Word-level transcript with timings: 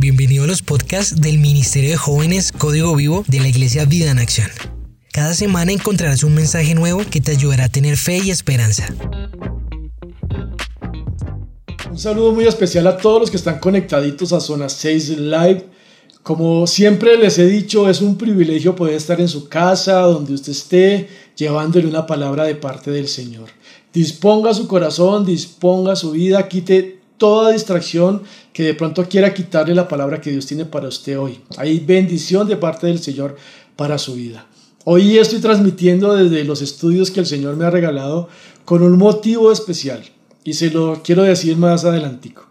Bienvenido 0.00 0.44
a 0.44 0.46
los 0.46 0.62
podcasts 0.62 1.20
del 1.20 1.38
Ministerio 1.38 1.90
de 1.90 1.96
Jóvenes 1.96 2.52
Código 2.52 2.94
Vivo 2.94 3.24
de 3.26 3.40
la 3.40 3.48
Iglesia 3.48 3.84
Vida 3.84 4.12
en 4.12 4.20
Acción. 4.20 4.46
Cada 5.12 5.34
semana 5.34 5.72
encontrarás 5.72 6.22
un 6.22 6.36
mensaje 6.36 6.76
nuevo 6.76 7.02
que 7.10 7.20
te 7.20 7.32
ayudará 7.32 7.64
a 7.64 7.68
tener 7.68 7.96
fe 7.96 8.18
y 8.18 8.30
esperanza. 8.30 8.94
Un 11.90 11.98
saludo 11.98 12.30
muy 12.30 12.46
especial 12.46 12.86
a 12.86 12.96
todos 12.96 13.22
los 13.22 13.30
que 13.32 13.38
están 13.38 13.58
conectaditos 13.58 14.32
a 14.32 14.38
Zona 14.38 14.68
6 14.68 15.18
Live. 15.18 15.66
Como 16.22 16.68
siempre 16.68 17.18
les 17.18 17.36
he 17.40 17.46
dicho, 17.46 17.90
es 17.90 18.00
un 18.00 18.16
privilegio 18.16 18.76
poder 18.76 18.94
estar 18.94 19.20
en 19.20 19.28
su 19.28 19.48
casa, 19.48 20.02
donde 20.02 20.32
usted 20.32 20.52
esté, 20.52 21.08
llevándole 21.36 21.88
una 21.88 22.06
palabra 22.06 22.44
de 22.44 22.54
parte 22.54 22.92
del 22.92 23.08
Señor. 23.08 23.48
Disponga 23.92 24.54
su 24.54 24.68
corazón, 24.68 25.26
disponga 25.26 25.96
su 25.96 26.12
vida, 26.12 26.46
quite 26.46 26.97
toda 27.18 27.52
distracción 27.52 28.22
que 28.52 28.62
de 28.62 28.74
pronto 28.74 29.04
quiera 29.08 29.34
quitarle 29.34 29.74
la 29.74 29.88
palabra 29.88 30.20
que 30.20 30.30
Dios 30.30 30.46
tiene 30.46 30.64
para 30.64 30.88
usted 30.88 31.18
hoy. 31.18 31.40
Hay 31.56 31.80
bendición 31.80 32.48
de 32.48 32.56
parte 32.56 32.86
del 32.86 33.00
Señor 33.00 33.36
para 33.76 33.98
su 33.98 34.14
vida. 34.14 34.46
Hoy 34.84 35.18
estoy 35.18 35.40
transmitiendo 35.40 36.14
desde 36.14 36.44
los 36.44 36.62
estudios 36.62 37.10
que 37.10 37.20
el 37.20 37.26
Señor 37.26 37.56
me 37.56 37.66
ha 37.66 37.70
regalado 37.70 38.28
con 38.64 38.82
un 38.82 38.96
motivo 38.96 39.52
especial 39.52 40.02
y 40.44 40.54
se 40.54 40.70
lo 40.70 41.02
quiero 41.02 41.24
decir 41.24 41.56
más 41.58 41.84
adelantico. 41.84 42.47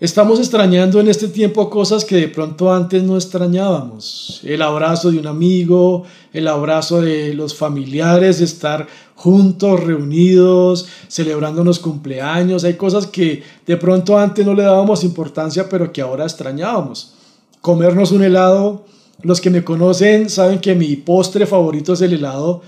Estamos 0.00 0.40
extrañando 0.40 0.98
en 0.98 1.06
este 1.06 1.28
tiempo 1.28 1.70
cosas 1.70 2.04
que 2.04 2.16
de 2.16 2.26
pronto 2.26 2.72
antes 2.72 3.00
no 3.04 3.14
extrañábamos. 3.14 4.40
El 4.42 4.60
abrazo 4.60 5.12
de 5.12 5.18
un 5.18 5.28
amigo, 5.28 6.02
el 6.32 6.48
abrazo 6.48 7.00
de 7.00 7.32
los 7.32 7.54
familiares, 7.54 8.40
estar 8.40 8.88
juntos, 9.14 9.84
reunidos, 9.84 10.88
celebrando 11.06 11.62
los 11.62 11.78
cumpleaños. 11.78 12.64
Hay 12.64 12.74
cosas 12.74 13.06
que 13.06 13.44
de 13.64 13.76
pronto 13.76 14.18
antes 14.18 14.44
no 14.44 14.52
le 14.52 14.64
dábamos 14.64 15.04
importancia, 15.04 15.68
pero 15.68 15.92
que 15.92 16.00
ahora 16.02 16.24
extrañábamos. 16.24 17.14
Comernos 17.60 18.10
un 18.10 18.24
helado. 18.24 18.86
Los 19.22 19.40
que 19.40 19.48
me 19.48 19.62
conocen 19.62 20.28
saben 20.28 20.58
que 20.58 20.74
mi 20.74 20.96
postre 20.96 21.46
favorito 21.46 21.92
es 21.92 22.00
el 22.00 22.14
helado 22.14 22.62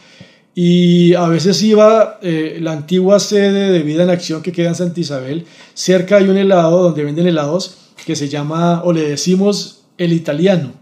y 0.58 1.12
a 1.12 1.28
veces 1.28 1.62
iba 1.62 2.18
eh, 2.22 2.60
la 2.62 2.72
antigua 2.72 3.20
sede 3.20 3.70
de 3.72 3.82
Vida 3.82 4.04
en 4.04 4.08
Acción 4.08 4.40
que 4.40 4.52
queda 4.52 4.68
en 4.68 4.74
Santa 4.74 4.98
Isabel. 4.98 5.44
Cerca 5.74 6.16
hay 6.16 6.30
un 6.30 6.38
helado 6.38 6.82
donde 6.82 7.04
venden 7.04 7.26
helados 7.26 7.76
que 8.06 8.16
se 8.16 8.30
llama, 8.30 8.82
o 8.82 8.94
le 8.94 9.06
decimos, 9.06 9.82
el 9.98 10.14
italiano. 10.14 10.72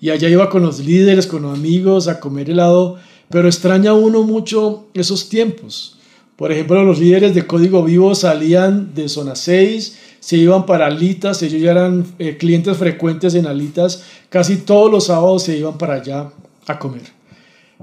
Y 0.00 0.08
allá 0.08 0.30
iba 0.30 0.48
con 0.48 0.62
los 0.62 0.78
líderes, 0.78 1.26
con 1.26 1.44
amigos 1.44 2.08
a 2.08 2.20
comer 2.20 2.48
helado, 2.48 2.96
pero 3.28 3.48
extraña 3.48 3.92
uno 3.92 4.22
mucho 4.22 4.86
esos 4.94 5.28
tiempos. 5.28 5.98
Por 6.36 6.50
ejemplo, 6.50 6.82
los 6.82 6.98
líderes 6.98 7.34
de 7.34 7.46
Código 7.46 7.84
Vivo 7.84 8.14
salían 8.14 8.94
de 8.94 9.10
zona 9.10 9.36
6, 9.36 9.98
se 10.20 10.36
iban 10.38 10.64
para 10.64 10.86
Alitas, 10.86 11.42
ellos 11.42 11.60
ya 11.60 11.72
eran 11.72 12.06
eh, 12.18 12.38
clientes 12.38 12.78
frecuentes 12.78 13.34
en 13.34 13.46
Alitas, 13.46 14.04
casi 14.30 14.56
todos 14.56 14.90
los 14.90 15.04
sábados 15.04 15.42
se 15.42 15.58
iban 15.58 15.76
para 15.76 15.96
allá 15.96 16.30
a 16.66 16.78
comer. 16.78 17.17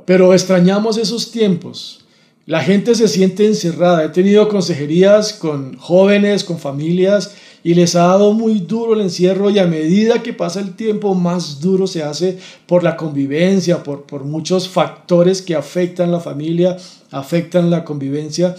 Pero 0.04 0.34
extrañamos 0.34 0.98
esos 0.98 1.32
tiempos. 1.32 2.06
La 2.46 2.62
gente 2.62 2.94
se 2.94 3.08
siente 3.08 3.46
encerrada. 3.46 4.04
He 4.04 4.10
tenido 4.10 4.48
consejerías 4.50 5.34
con 5.34 5.78
jóvenes, 5.78 6.44
con 6.44 6.60
familias, 6.60 7.36
y 7.64 7.74
les 7.74 7.96
ha 7.96 8.04
dado 8.04 8.34
muy 8.34 8.60
duro 8.60 8.94
el 8.94 9.02
encierro 9.02 9.50
y 9.50 9.58
a 9.58 9.66
medida 9.66 10.22
que 10.22 10.34
pasa 10.34 10.60
el 10.60 10.76
tiempo, 10.76 11.16
más 11.16 11.60
duro 11.62 11.88
se 11.88 12.04
hace 12.04 12.38
por 12.68 12.84
la 12.84 12.96
convivencia, 12.96 13.82
por, 13.82 14.04
por 14.04 14.24
muchos 14.24 14.70
factores 14.70 15.42
que 15.42 15.56
afectan 15.56 16.12
la 16.12 16.20
familia, 16.20 16.78
afectan 17.10 17.72
la 17.72 17.84
convivencia. 17.84 18.56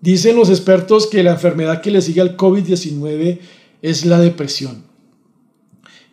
Dicen 0.00 0.34
los 0.34 0.50
expertos 0.50 1.06
que 1.06 1.22
la 1.22 1.30
enfermedad 1.30 1.80
que 1.80 1.92
le 1.92 2.02
sigue 2.02 2.20
al 2.20 2.36
COVID-19 2.36 3.38
es 3.80 4.04
la 4.04 4.18
depresión. 4.18 4.82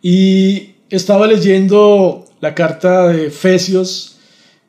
Y 0.00 0.74
estaba 0.88 1.26
leyendo 1.26 2.26
la 2.40 2.54
carta 2.54 3.08
de 3.08 3.26
Efesios 3.26 4.18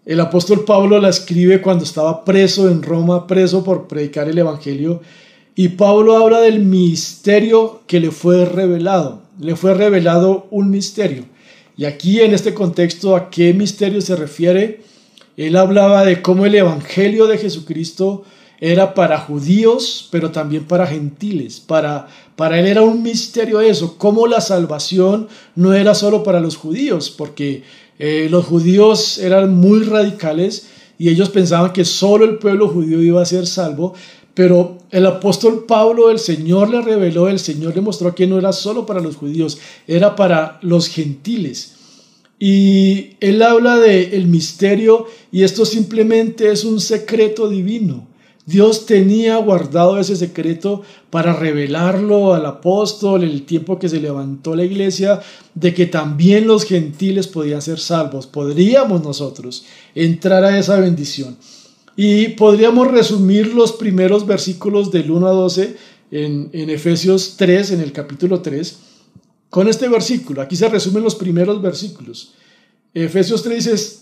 el 0.06 0.20
apóstol 0.20 0.66
Pablo 0.66 1.00
la 1.00 1.10
escribe 1.10 1.62
cuando 1.62 1.84
estaba 1.84 2.26
preso 2.26 2.70
en 2.70 2.82
Roma, 2.82 3.28
preso 3.28 3.64
por 3.64 3.88
predicar 3.88 4.28
el 4.28 4.38
Evangelio. 4.38 5.02
Y 5.56 5.70
Pablo 5.70 6.18
habla 6.18 6.40
del 6.40 6.66
misterio 6.66 7.82
que 7.86 8.00
le 8.00 8.10
fue 8.10 8.46
revelado. 8.46 9.22
Le 9.40 9.56
fue 9.56 9.74
revelado 9.76 10.48
un 10.50 10.72
misterio. 10.72 11.26
Y 11.78 11.86
aquí 11.86 12.20
en 12.20 12.34
este 12.34 12.54
contexto, 12.54 13.16
¿a 13.16 13.30
qué 13.30 13.54
misterio 13.54 14.02
se 14.02 14.16
refiere? 14.16 14.82
Él 15.38 15.56
hablaba 15.56 16.04
de 16.04 16.22
cómo 16.22 16.46
el 16.46 16.56
Evangelio 16.56 17.28
de 17.28 17.38
Jesucristo 17.38 18.24
era 18.60 18.94
para 18.94 19.20
judíos, 19.20 20.08
pero 20.12 20.32
también 20.32 20.66
para 20.66 20.88
gentiles. 20.88 21.60
Para, 21.60 22.08
para 22.36 22.60
él 22.60 22.68
era 22.68 22.82
un 22.82 23.02
misterio 23.02 23.62
eso, 23.62 23.98
cómo 23.98 24.28
la 24.28 24.42
salvación 24.42 25.28
no 25.56 25.74
era 25.74 25.96
solo 25.96 26.24
para 26.24 26.40
los 26.40 26.58
judíos, 26.58 27.10
porque 27.10 27.64
eh, 28.04 28.30
los 28.32 28.46
judíos 28.46 29.20
eran 29.20 29.54
muy 29.54 29.84
radicales 29.84 30.66
y 30.98 31.10
ellos 31.10 31.30
pensaban 31.30 31.72
que 31.72 31.86
solo 31.86 32.26
el 32.26 32.40
pueblo 32.40 32.68
judío 32.68 33.00
iba 33.00 33.22
a 33.22 33.26
ser 33.28 33.46
salvo, 33.46 33.94
pero 34.34 34.80
el 34.90 35.06
apóstol 35.06 35.66
Pablo, 35.68 36.10
el 36.10 36.18
Señor 36.18 36.72
le 36.72 36.82
reveló, 36.82 37.28
el 37.28 37.38
Señor 37.38 37.76
le 37.76 37.82
mostró 37.82 38.16
que 38.16 38.26
no 38.26 38.40
era 38.40 38.54
solo 38.54 38.88
para 38.88 39.02
los 39.02 39.18
judíos, 39.18 39.60
era 39.86 40.16
para 40.16 40.58
los 40.64 40.88
gentiles. 40.88 41.74
Y 42.40 43.18
él 43.20 43.44
habla 43.44 43.78
del 43.78 44.16
el 44.16 44.26
misterio 44.26 45.06
y 45.32 45.44
esto 45.44 45.64
simplemente 45.64 46.52
es 46.52 46.64
un 46.64 46.82
secreto 46.82 47.50
divino. 47.50 48.08
Dios 48.46 48.86
tenía 48.88 49.38
guardado 49.38 50.00
ese 50.00 50.16
secreto 50.16 50.82
para 51.10 51.34
revelarlo 51.34 52.34
al 52.34 52.46
apóstol 52.46 53.24
en 53.24 53.30
el 53.30 53.44
tiempo 53.44 53.78
que 53.78 53.88
se 53.88 54.00
levantó 54.00 54.56
la 54.56 54.64
iglesia, 54.64 55.22
de 55.54 55.74
que 55.74 55.86
también 55.86 56.48
los 56.48 56.64
gentiles 56.64 57.28
podían 57.28 57.62
ser 57.62 57.80
salvos. 57.80 58.26
Podríamos 58.26 59.04
nosotros 59.04 59.66
entrar 59.94 60.44
a 60.44 60.58
esa 60.58 60.80
bendición. 60.80 61.38
Y 61.96 62.30
podríamos 62.30 62.90
resumir 62.90 63.54
los 63.54 63.74
primeros 63.74 64.26
versículos 64.26 64.92
del 64.92 65.12
1 65.12 65.28
a 65.28 65.32
12 65.32 65.76
en, 66.12 66.50
en 66.54 66.70
Efesios 66.70 67.36
3, 67.38 67.72
en 67.72 67.82
el 67.82 67.92
capítulo 67.92 68.42
3, 68.42 68.78
con 69.50 69.68
este 69.68 69.88
versículo. 69.88 70.42
Aquí 70.42 70.56
se 70.56 70.68
resumen 70.68 71.04
los 71.04 71.16
primeros 71.16 71.62
versículos. 71.62 72.34
Efesios 72.94 73.44
3 73.44 73.66
dice, 73.66 74.01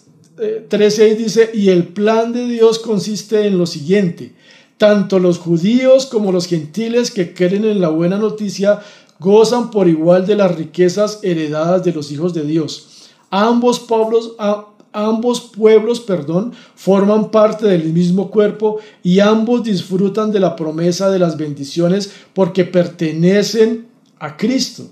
13 0.69 1.15
dice, 1.15 1.51
y 1.53 1.69
el 1.69 1.87
plan 1.87 2.31
de 2.31 2.45
Dios 2.45 2.79
consiste 2.79 3.45
en 3.45 3.57
lo 3.57 3.65
siguiente, 3.65 4.33
tanto 4.77 5.19
los 5.19 5.37
judíos 5.37 6.05
como 6.05 6.31
los 6.31 6.47
gentiles 6.47 7.11
que 7.11 7.33
creen 7.33 7.65
en 7.65 7.81
la 7.81 7.89
buena 7.89 8.17
noticia 8.17 8.79
gozan 9.19 9.69
por 9.69 9.87
igual 9.87 10.25
de 10.25 10.35
las 10.35 10.55
riquezas 10.55 11.19
heredadas 11.23 11.83
de 11.83 11.91
los 11.91 12.11
hijos 12.11 12.33
de 12.33 12.43
Dios. 12.43 13.09
Ambos 13.29 13.81
pueblos, 13.81 14.35
ambos 14.93 15.41
pueblos, 15.41 15.99
perdón, 15.99 16.53
forman 16.75 17.29
parte 17.29 17.67
del 17.67 17.91
mismo 17.91 18.31
cuerpo 18.31 18.79
y 19.03 19.19
ambos 19.19 19.63
disfrutan 19.63 20.31
de 20.31 20.39
la 20.39 20.55
promesa 20.55 21.11
de 21.11 21.19
las 21.19 21.37
bendiciones 21.37 22.11
porque 22.33 22.63
pertenecen 22.63 23.87
a 24.19 24.37
Cristo. 24.37 24.85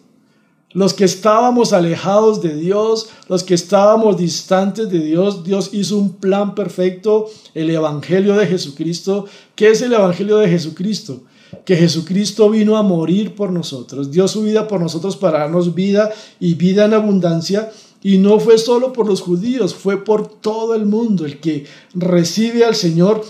Los 0.73 0.94
que 0.94 1.05
estábamos 1.05 1.72
alejados 1.72 2.41
de 2.41 2.53
Dios, 2.53 3.07
los 3.29 3.44
que 3.44 3.53
estábamos 3.53 4.17
distantes 4.17 4.89
de 4.89 5.00
Dios, 5.00 5.45
Dios 5.45 5.69
hizo 5.72 5.97
un 5.97 6.16
plan 6.16 6.55
perfecto, 6.55 7.29
el 7.53 7.69
Evangelio 7.69 8.35
de 8.35 8.47
Jesucristo. 8.47 9.25
¿Qué 9.56 9.69
es 9.69 9.81
el 9.81 9.94
Evangelio 9.94 10.38
de 10.38 10.50
Jesucristo? 10.50 11.22
Que 11.63 11.77
Jesucristo 11.77 12.50
vino 12.50 12.75
a 12.75 12.83
morir 12.83 13.33
por 13.33 13.51
nosotros, 13.51 14.11
dio 14.11 14.27
su 14.27 14.44
vida 14.44 14.67
por 14.67 14.81
nosotros 14.81 15.16
para 15.16 15.39
darnos 15.39 15.73
vida 15.73 16.11
y 16.39 16.56
vida 16.56 16.83
en 16.83 16.94
abundancia. 16.94 17.72
Y 18.03 18.17
no 18.17 18.39
fue 18.39 18.57
solo 18.57 18.91
por 18.91 19.07
los 19.07 19.22
judíos, 19.22 19.73
fue 19.73 20.03
por 20.03 20.27
todo 20.27 20.75
el 20.75 20.85
mundo. 20.85 21.25
El 21.25 21.39
que 21.39 21.66
recibe 21.94 22.66
al 22.66 22.75
Señor 22.75 23.23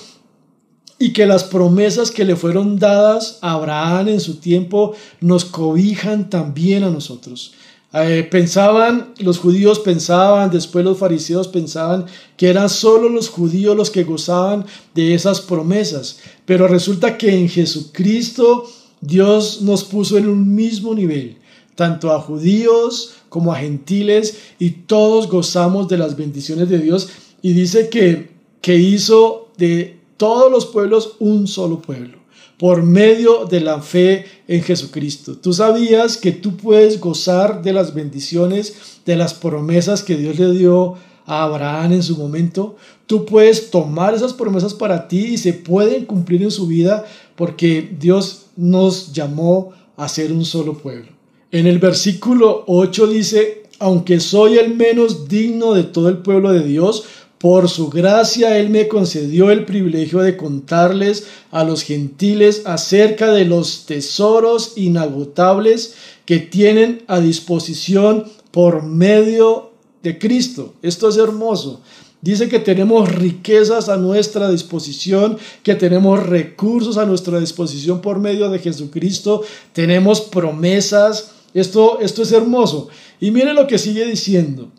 y 0.99 1.13
que 1.13 1.25
las 1.25 1.43
promesas 1.43 2.11
que 2.11 2.25
le 2.25 2.35
fueron 2.35 2.79
dadas 2.79 3.39
a 3.41 3.53
Abraham 3.53 4.09
en 4.09 4.19
su 4.19 4.35
tiempo 4.35 4.93
nos 5.21 5.45
cobijan 5.45 6.29
también 6.29 6.83
a 6.83 6.89
nosotros. 6.89 7.53
Eh, 7.93 8.27
pensaban, 8.29 9.13
los 9.19 9.39
judíos 9.39 9.79
pensaban, 9.79 10.51
después 10.51 10.83
los 10.83 10.97
fariseos 10.97 11.47
pensaban 11.47 12.05
que 12.35 12.49
eran 12.49 12.69
solo 12.69 13.07
los 13.09 13.29
judíos 13.29 13.77
los 13.77 13.89
que 13.89 14.03
gozaban 14.03 14.65
de 14.93 15.13
esas 15.13 15.39
promesas, 15.39 16.19
pero 16.45 16.67
resulta 16.67 17.17
que 17.17 17.33
en 17.33 17.47
Jesucristo 17.47 18.65
Dios 18.99 19.61
nos 19.61 19.83
puso 19.83 20.17
en 20.17 20.27
un 20.27 20.53
mismo 20.53 20.93
nivel, 20.93 21.37
tanto 21.75 22.11
a 22.11 22.19
judíos 22.19 23.13
como 23.29 23.53
a 23.53 23.59
gentiles, 23.59 24.37
y 24.59 24.71
todos 24.71 25.29
gozamos 25.29 25.87
de 25.87 25.97
las 25.97 26.17
bendiciones 26.17 26.69
de 26.69 26.79
Dios, 26.79 27.09
y 27.41 27.53
dice 27.53 27.87
que, 27.89 28.31
que 28.61 28.77
hizo 28.77 29.49
de 29.57 29.97
todos 30.17 30.51
los 30.51 30.65
pueblos 30.65 31.15
un 31.19 31.47
solo 31.47 31.81
pueblo, 31.81 32.17
por 32.57 32.83
medio 32.83 33.45
de 33.45 33.61
la 33.61 33.81
fe 33.81 34.25
en 34.47 34.61
Jesucristo. 34.63 35.37
Tú 35.37 35.53
sabías 35.53 36.17
que 36.17 36.31
tú 36.31 36.57
puedes 36.57 36.99
gozar 36.99 37.61
de 37.61 37.73
las 37.73 37.93
bendiciones, 37.93 38.99
de 39.05 39.15
las 39.15 39.33
promesas 39.33 40.03
que 40.03 40.17
Dios 40.17 40.37
le 40.39 40.51
dio 40.51 40.95
a 41.25 41.43
Abraham 41.43 41.93
en 41.93 42.03
su 42.03 42.17
momento. 42.17 42.75
Tú 43.05 43.25
puedes 43.25 43.69
tomar 43.69 44.15
esas 44.15 44.33
promesas 44.33 44.73
para 44.73 45.07
ti 45.07 45.25
y 45.25 45.37
se 45.37 45.53
pueden 45.53 46.05
cumplir 46.05 46.41
en 46.41 46.51
su 46.51 46.67
vida 46.67 47.05
porque 47.35 47.95
Dios 47.99 48.47
nos 48.55 49.13
llamó 49.13 49.71
a 49.95 50.07
ser 50.07 50.31
un 50.31 50.45
solo 50.45 50.77
pueblo. 50.77 51.07
En 51.51 51.67
el 51.67 51.79
versículo 51.79 52.63
8 52.67 53.07
dice, 53.07 53.63
aunque 53.79 54.19
soy 54.19 54.57
el 54.57 54.75
menos 54.75 55.27
digno 55.27 55.73
de 55.73 55.83
todo 55.83 56.09
el 56.09 56.17
pueblo 56.17 56.51
de 56.51 56.63
Dios, 56.63 57.05
por 57.37 57.69
su 57.69 57.89
gracia 57.89 58.57
Él 58.57 58.69
me 58.69 58.87
concedió 58.87 59.51
el 59.51 59.65
privilegio 59.65 60.19
de 60.19 60.37
contarles 60.37 61.27
a 61.51 61.63
los 61.63 61.83
gentiles 61.83 62.63
acerca 62.65 63.31
de 63.31 63.45
los 63.45 63.85
tesoros 63.85 64.73
inagotables 64.75 65.93
que 66.25 66.39
tienen 66.39 67.03
a 67.07 67.19
disposición 67.19 68.25
por 68.51 68.83
medio 68.83 69.71
de 70.01 70.17
Cristo. 70.17 70.73
Esto 70.81 71.09
es 71.09 71.17
hermoso. 71.17 71.81
Dice 72.21 72.49
que 72.49 72.59
tenemos 72.59 73.13
riquezas 73.13 73.89
a 73.89 73.97
nuestra 73.97 74.49
disposición, 74.49 75.37
que 75.61 75.75
tenemos 75.75 76.25
recursos 76.25 76.97
a 76.97 77.05
nuestra 77.05 77.39
disposición 77.39 78.01
por 78.01 78.19
medio 78.19 78.49
de 78.49 78.59
Jesucristo, 78.59 79.43
tenemos 79.73 80.21
promesas. 80.21 81.33
Esto, 81.53 81.99
esto 82.01 82.23
es 82.23 82.31
hermoso. 82.31 82.89
Y 83.19 83.31
mire 83.31 83.53
lo 83.53 83.67
que 83.67 83.77
sigue 83.77 84.05
diciendo. 84.05 84.69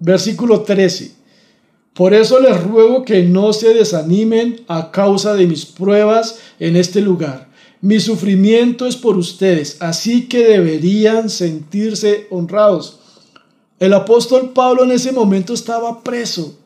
Versículo 0.00 0.62
13. 0.62 1.21
Por 1.94 2.14
eso 2.14 2.40
les 2.40 2.62
ruego 2.62 3.04
que 3.04 3.22
no 3.22 3.52
se 3.52 3.74
desanimen 3.74 4.64
a 4.66 4.90
causa 4.90 5.34
de 5.34 5.46
mis 5.46 5.66
pruebas 5.66 6.38
en 6.58 6.76
este 6.76 7.02
lugar. 7.02 7.50
Mi 7.82 8.00
sufrimiento 8.00 8.86
es 8.86 8.96
por 8.96 9.18
ustedes, 9.18 9.76
así 9.80 10.28
que 10.28 10.46
deberían 10.46 11.28
sentirse 11.28 12.28
honrados. 12.30 13.00
El 13.78 13.92
apóstol 13.92 14.52
Pablo 14.54 14.84
en 14.84 14.92
ese 14.92 15.12
momento 15.12 15.52
estaba 15.52 16.02
preso. 16.02 16.56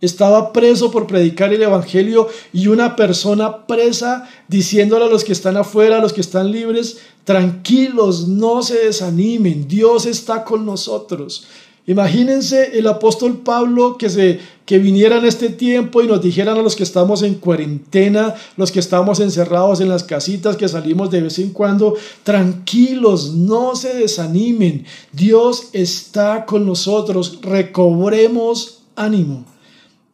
Estaba 0.00 0.52
preso 0.52 0.90
por 0.90 1.06
predicar 1.06 1.54
el 1.54 1.62
Evangelio 1.62 2.28
y 2.52 2.66
una 2.66 2.96
persona 2.96 3.66
presa 3.66 4.28
diciéndole 4.46 5.06
a 5.06 5.08
los 5.08 5.24
que 5.24 5.32
están 5.32 5.56
afuera, 5.56 5.96
a 5.96 6.00
los 6.02 6.12
que 6.12 6.20
están 6.20 6.52
libres, 6.52 6.98
tranquilos, 7.24 8.28
no 8.28 8.62
se 8.62 8.84
desanimen, 8.84 9.66
Dios 9.66 10.04
está 10.04 10.44
con 10.44 10.66
nosotros. 10.66 11.46
Imagínense 11.86 12.76
el 12.78 12.88
apóstol 12.88 13.38
Pablo 13.38 13.96
que, 13.96 14.10
se, 14.10 14.40
que 14.64 14.78
viniera 14.78 15.18
en 15.18 15.24
este 15.24 15.50
tiempo 15.50 16.02
y 16.02 16.08
nos 16.08 16.20
dijeran 16.20 16.58
a 16.58 16.62
los 16.62 16.74
que 16.74 16.82
estamos 16.82 17.22
en 17.22 17.34
cuarentena, 17.34 18.34
los 18.56 18.72
que 18.72 18.80
estamos 18.80 19.20
encerrados 19.20 19.80
en 19.80 19.88
las 19.88 20.02
casitas, 20.02 20.56
que 20.56 20.68
salimos 20.68 21.10
de 21.10 21.22
vez 21.22 21.38
en 21.38 21.50
cuando, 21.50 21.94
tranquilos, 22.24 23.34
no 23.34 23.76
se 23.76 23.94
desanimen, 23.94 24.84
Dios 25.12 25.68
está 25.72 26.44
con 26.44 26.66
nosotros, 26.66 27.38
recobremos 27.42 28.82
ánimo. 28.96 29.44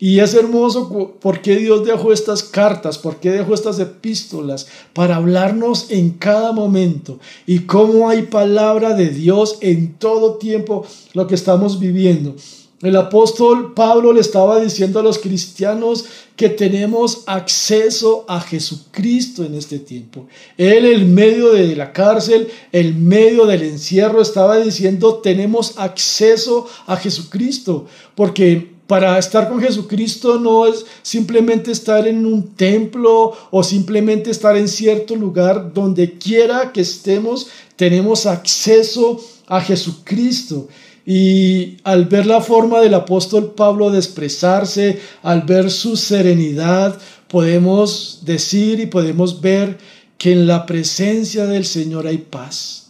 Y 0.04 0.18
es 0.18 0.34
hermoso 0.34 1.14
porque 1.20 1.54
Dios 1.54 1.84
dejó 1.84 2.12
estas 2.12 2.42
cartas, 2.42 2.98
porque 2.98 3.30
dejó 3.30 3.54
estas 3.54 3.78
epístolas 3.78 4.66
para 4.94 5.14
hablarnos 5.14 5.92
en 5.92 6.10
cada 6.10 6.50
momento 6.50 7.20
y 7.46 7.60
cómo 7.60 8.08
hay 8.08 8.22
palabra 8.22 8.94
de 8.94 9.10
Dios 9.10 9.58
en 9.60 9.94
todo 9.94 10.38
tiempo 10.38 10.84
lo 11.12 11.28
que 11.28 11.36
estamos 11.36 11.78
viviendo. 11.78 12.34
El 12.80 12.96
apóstol 12.96 13.74
Pablo 13.74 14.12
le 14.12 14.18
estaba 14.18 14.60
diciendo 14.60 14.98
a 14.98 15.04
los 15.04 15.20
cristianos 15.20 16.04
que 16.34 16.48
tenemos 16.48 17.22
acceso 17.26 18.24
a 18.26 18.40
Jesucristo 18.40 19.44
en 19.44 19.54
este 19.54 19.78
tiempo. 19.78 20.26
Él 20.56 20.84
en 20.84 21.14
medio 21.14 21.52
de 21.52 21.76
la 21.76 21.92
cárcel, 21.92 22.48
en 22.72 23.06
medio 23.06 23.46
del 23.46 23.62
encierro, 23.62 24.20
estaba 24.20 24.56
diciendo 24.56 25.20
tenemos 25.22 25.74
acceso 25.78 26.66
a 26.88 26.96
Jesucristo, 26.96 27.86
porque 28.16 28.71
para 28.86 29.18
estar 29.18 29.48
con 29.48 29.60
Jesucristo 29.60 30.38
no 30.38 30.66
es 30.66 30.84
simplemente 31.02 31.70
estar 31.72 32.06
en 32.06 32.26
un 32.26 32.54
templo 32.54 33.32
o 33.50 33.62
simplemente 33.62 34.30
estar 34.30 34.56
en 34.56 34.68
cierto 34.68 35.16
lugar. 35.16 35.72
Donde 35.72 36.18
quiera 36.18 36.72
que 36.72 36.80
estemos, 36.80 37.48
tenemos 37.76 38.26
acceso 38.26 39.20
a 39.46 39.60
Jesucristo. 39.60 40.68
Y 41.06 41.78
al 41.84 42.04
ver 42.04 42.26
la 42.26 42.40
forma 42.40 42.80
del 42.80 42.94
apóstol 42.94 43.54
Pablo 43.56 43.90
de 43.90 43.98
expresarse, 43.98 45.00
al 45.22 45.42
ver 45.42 45.70
su 45.70 45.96
serenidad, 45.96 46.98
podemos 47.28 48.20
decir 48.24 48.78
y 48.78 48.86
podemos 48.86 49.40
ver 49.40 49.78
que 50.18 50.32
en 50.32 50.46
la 50.46 50.66
presencia 50.66 51.46
del 51.46 51.64
Señor 51.64 52.06
hay 52.06 52.18
paz 52.18 52.81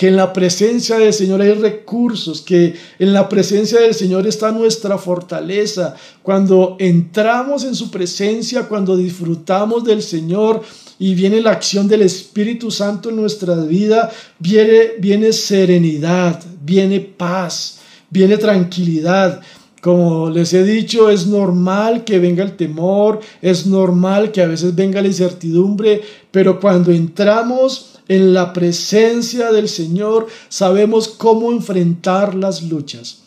que 0.00 0.08
en 0.08 0.16
la 0.16 0.32
presencia 0.32 0.96
del 0.96 1.12
Señor 1.12 1.42
hay 1.42 1.52
recursos, 1.52 2.40
que 2.40 2.74
en 2.98 3.12
la 3.12 3.28
presencia 3.28 3.82
del 3.82 3.92
Señor 3.92 4.26
está 4.26 4.50
nuestra 4.50 4.96
fortaleza. 4.96 5.94
Cuando 6.22 6.76
entramos 6.78 7.64
en 7.64 7.74
su 7.74 7.90
presencia, 7.90 8.66
cuando 8.66 8.96
disfrutamos 8.96 9.84
del 9.84 10.00
Señor 10.00 10.62
y 10.98 11.14
viene 11.14 11.42
la 11.42 11.50
acción 11.50 11.86
del 11.86 12.00
Espíritu 12.00 12.70
Santo 12.70 13.10
en 13.10 13.16
nuestra 13.16 13.54
vida, 13.56 14.10
viene, 14.38 14.92
viene 15.00 15.34
serenidad, 15.34 16.42
viene 16.64 17.00
paz, 17.00 17.80
viene 18.08 18.38
tranquilidad. 18.38 19.42
Como 19.82 20.30
les 20.30 20.54
he 20.54 20.64
dicho, 20.64 21.10
es 21.10 21.26
normal 21.26 22.04
que 22.04 22.18
venga 22.18 22.42
el 22.42 22.56
temor, 22.56 23.20
es 23.42 23.66
normal 23.66 24.32
que 24.32 24.40
a 24.40 24.46
veces 24.46 24.74
venga 24.74 25.02
la 25.02 25.08
incertidumbre, 25.08 26.00
pero 26.30 26.58
cuando 26.58 26.90
entramos 26.90 27.99
en 28.10 28.34
la 28.34 28.52
presencia 28.52 29.52
del 29.52 29.68
Señor 29.68 30.26
sabemos 30.48 31.06
cómo 31.06 31.52
enfrentar 31.52 32.34
las 32.34 32.64
luchas. 32.64 33.20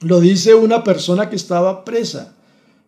Lo 0.00 0.18
dice 0.18 0.52
una 0.52 0.82
persona 0.82 1.30
que 1.30 1.36
estaba 1.36 1.84
presa, 1.84 2.34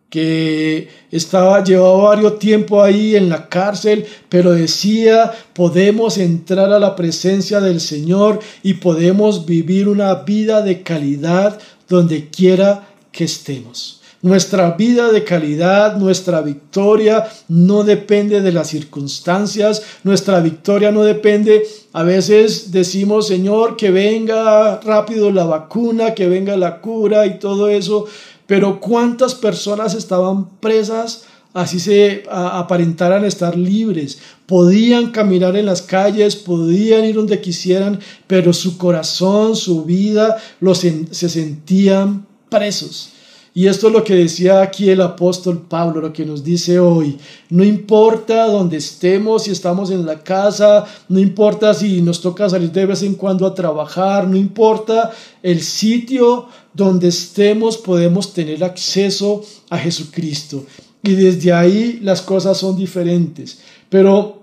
que 0.09 0.89
estaba 1.11 1.63
llevado 1.63 2.01
varios 2.01 2.39
tiempo 2.39 2.83
ahí 2.83 3.15
en 3.15 3.29
la 3.29 3.47
cárcel, 3.47 4.05
pero 4.27 4.51
decía, 4.51 5.31
podemos 5.53 6.17
entrar 6.17 6.73
a 6.73 6.79
la 6.79 6.93
presencia 6.93 7.61
del 7.61 7.79
Señor 7.79 8.39
y 8.61 8.73
podemos 8.73 9.45
vivir 9.45 9.87
una 9.87 10.15
vida 10.15 10.61
de 10.61 10.83
calidad 10.83 11.57
donde 11.87 12.29
quiera 12.31 12.89
que 13.13 13.23
estemos. 13.23 14.02
Nuestra 14.23 14.71
vida 14.71 15.11
de 15.11 15.25
calidad, 15.25 15.97
nuestra 15.97 16.39
victoria 16.39 17.27
no 17.49 17.83
depende 17.83 18.39
de 18.39 18.53
las 18.53 18.69
circunstancias, 18.69 19.83
nuestra 20.05 20.39
victoria 20.39 20.93
no 20.93 21.03
depende, 21.03 21.67
a 21.91 22.03
veces 22.03 22.71
decimos, 22.71 23.27
Señor, 23.27 23.75
que 23.75 23.91
venga 23.91 24.79
rápido 24.79 25.29
la 25.29 25.43
vacuna, 25.43 26.13
que 26.13 26.29
venga 26.29 26.55
la 26.55 26.79
cura 26.79 27.25
y 27.25 27.37
todo 27.37 27.67
eso, 27.67 28.05
pero 28.47 28.79
¿cuántas 28.79 29.35
personas 29.35 29.93
estaban 29.93 30.57
presas? 30.61 31.25
así 31.53 31.79
se 31.79 32.23
aparentaran 32.31 33.25
estar 33.25 33.57
libres. 33.57 34.19
Podían 34.47 35.11
caminar 35.11 35.55
en 35.55 35.65
las 35.65 35.81
calles, 35.81 36.37
podían 36.37 37.05
ir 37.05 37.15
donde 37.15 37.41
quisieran, 37.41 37.99
pero 38.25 38.53
su 38.53 38.77
corazón, 38.77 39.55
su 39.55 39.83
vida, 39.83 40.37
los, 40.61 40.79
se 40.79 41.29
sentían 41.29 42.25
presos. 42.49 43.12
Y 43.55 43.67
esto 43.67 43.87
es 43.87 43.93
lo 43.93 44.03
que 44.03 44.15
decía 44.15 44.61
aquí 44.61 44.89
el 44.89 45.01
apóstol 45.01 45.61
Pablo, 45.69 46.01
lo 46.01 46.11
que 46.11 46.25
nos 46.25 46.43
dice 46.43 46.79
hoy. 46.79 47.19
No 47.49 47.63
importa 47.63 48.47
dónde 48.47 48.77
estemos, 48.77 49.43
si 49.43 49.51
estamos 49.51 49.91
en 49.91 50.07
la 50.07 50.23
casa, 50.23 50.85
no 51.07 51.19
importa 51.19 51.71
si 51.75 52.01
nos 52.01 52.19
toca 52.19 52.49
salir 52.49 52.71
de 52.71 52.87
vez 52.87 53.03
en 53.03 53.13
cuando 53.13 53.45
a 53.45 53.53
trabajar, 53.53 54.27
no 54.27 54.37
importa 54.37 55.11
el 55.43 55.61
sitio 55.61 56.47
donde 56.73 57.09
estemos, 57.09 57.77
podemos 57.77 58.33
tener 58.33 58.63
acceso 58.63 59.43
a 59.69 59.77
Jesucristo. 59.77 60.65
Y 61.03 61.11
desde 61.11 61.53
ahí 61.53 61.99
las 62.01 62.23
cosas 62.23 62.57
son 62.57 62.75
diferentes. 62.75 63.59
Pero 63.87 64.41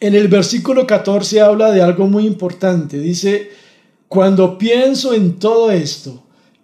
en 0.00 0.14
el 0.14 0.28
versículo 0.28 0.86
14 0.86 1.42
habla 1.42 1.70
de 1.70 1.82
algo 1.82 2.06
muy 2.06 2.26
importante. 2.26 2.98
Dice, 2.98 3.50
cuando 4.08 4.56
pienso 4.56 5.12
en 5.12 5.38
todo 5.38 5.70
esto, 5.70 6.21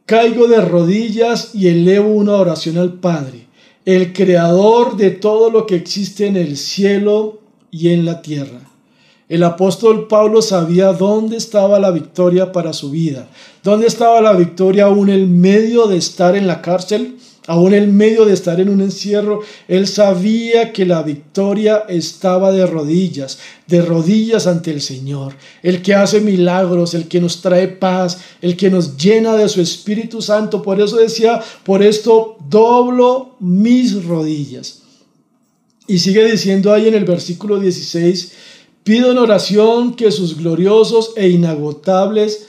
Caigo 0.08 0.48
de 0.48 0.62
rodillas 0.62 1.54
y 1.54 1.68
elevo 1.68 2.08
una 2.08 2.36
oración 2.36 2.78
al 2.78 2.94
Padre, 2.94 3.46
el 3.84 4.14
creador 4.14 4.96
de 4.96 5.10
todo 5.10 5.50
lo 5.50 5.66
que 5.66 5.74
existe 5.74 6.26
en 6.26 6.38
el 6.38 6.56
cielo 6.56 7.40
y 7.70 7.90
en 7.90 8.06
la 8.06 8.22
tierra. 8.22 8.60
El 9.28 9.42
apóstol 9.42 10.08
Pablo 10.08 10.40
sabía 10.40 10.94
dónde 10.94 11.36
estaba 11.36 11.78
la 11.78 11.90
victoria 11.90 12.52
para 12.52 12.72
su 12.72 12.90
vida, 12.90 13.28
dónde 13.62 13.86
estaba 13.86 14.22
la 14.22 14.32
victoria 14.32 14.86
aún 14.86 15.10
en 15.10 15.42
medio 15.42 15.88
de 15.88 15.98
estar 15.98 16.36
en 16.36 16.46
la 16.46 16.62
cárcel, 16.62 17.18
Aún 17.49 17.73
en 17.73 17.97
medio 17.97 18.26
de 18.26 18.35
estar 18.35 18.61
en 18.61 18.69
un 18.69 18.83
encierro, 18.83 19.40
él 19.69 19.88
sabía 19.88 20.71
que 20.71 20.85
la 20.85 21.02
victoria 21.02 21.85
estaba 21.88 22.52
de 22.52 22.67
rodillas, 22.67 23.38
de 23.67 23.81
rodillas 23.81 24.47
ante 24.47 24.71
el 24.71 24.83
Señor, 24.83 25.35
el 25.62 25.81
que 25.81 25.95
hace 25.95 26.21
milagros, 26.21 26.93
el 26.93 27.09
que 27.09 27.23
nos 27.23 27.40
trae 27.40 27.69
paz, 27.69 28.19
el 28.43 28.55
que 28.55 28.69
nos 28.69 28.99
llena 28.99 29.35
de 29.35 29.49
su 29.49 29.62
Espíritu 29.62 30.21
Santo. 30.21 30.61
Por 30.61 30.78
eso 30.78 30.97
decía, 30.97 31.40
por 31.64 31.83
esto 31.83 32.37
doblo 32.50 33.37
mis 33.40 34.05
rodillas. 34.05 34.83
Y 35.87 36.00
sigue 36.00 36.31
diciendo 36.31 36.71
ahí 36.71 36.87
en 36.87 36.95
el 36.95 37.07
versículo 37.07 37.59
16, 37.59 38.33
pido 38.85 39.11
en 39.11 39.17
oración 39.17 39.97
que 39.97 40.12
sus 40.12 40.37
gloriosos 40.37 41.12
e 41.17 41.31
inagotables 41.31 42.49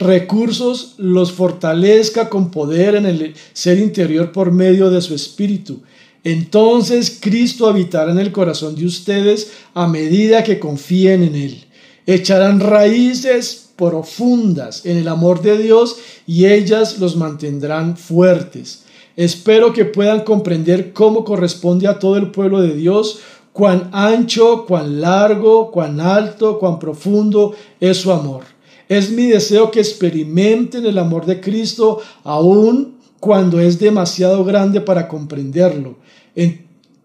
recursos 0.00 0.94
los 0.98 1.32
fortalezca 1.32 2.28
con 2.28 2.50
poder 2.50 2.96
en 2.96 3.06
el 3.06 3.34
ser 3.52 3.78
interior 3.78 4.32
por 4.32 4.50
medio 4.50 4.90
de 4.90 5.00
su 5.00 5.14
espíritu. 5.14 5.82
Entonces 6.24 7.18
Cristo 7.20 7.68
habitará 7.68 8.10
en 8.10 8.18
el 8.18 8.32
corazón 8.32 8.74
de 8.74 8.86
ustedes 8.86 9.52
a 9.74 9.86
medida 9.86 10.44
que 10.44 10.58
confíen 10.58 11.22
en 11.22 11.34
Él. 11.34 11.64
echarán 12.06 12.60
raíces 12.60 13.70
profundas 13.76 14.84
en 14.84 14.96
el 14.96 15.08
amor 15.08 15.40
de 15.42 15.56
Dios 15.56 15.96
y 16.26 16.46
ellas 16.46 16.98
los 16.98 17.16
mantendrán 17.16 17.96
fuertes. 17.96 18.84
Espero 19.16 19.72
que 19.72 19.84
puedan 19.84 20.20
comprender 20.20 20.92
cómo 20.92 21.24
corresponde 21.24 21.86
a 21.86 21.98
todo 21.98 22.16
el 22.16 22.30
pueblo 22.30 22.60
de 22.60 22.74
Dios, 22.74 23.20
cuán 23.52 23.90
ancho, 23.92 24.64
cuán 24.66 25.00
largo, 25.00 25.70
cuán 25.70 26.00
alto, 26.00 26.58
cuán 26.58 26.78
profundo 26.78 27.54
es 27.80 27.98
su 27.98 28.12
amor. 28.12 28.42
Es 28.90 29.12
mi 29.12 29.26
deseo 29.26 29.70
que 29.70 29.78
experimenten 29.78 30.84
el 30.84 30.98
amor 30.98 31.24
de 31.24 31.40
Cristo 31.40 32.00
aún 32.24 32.96
cuando 33.20 33.60
es 33.60 33.78
demasiado 33.78 34.44
grande 34.44 34.80
para 34.80 35.06
comprenderlo. 35.06 35.94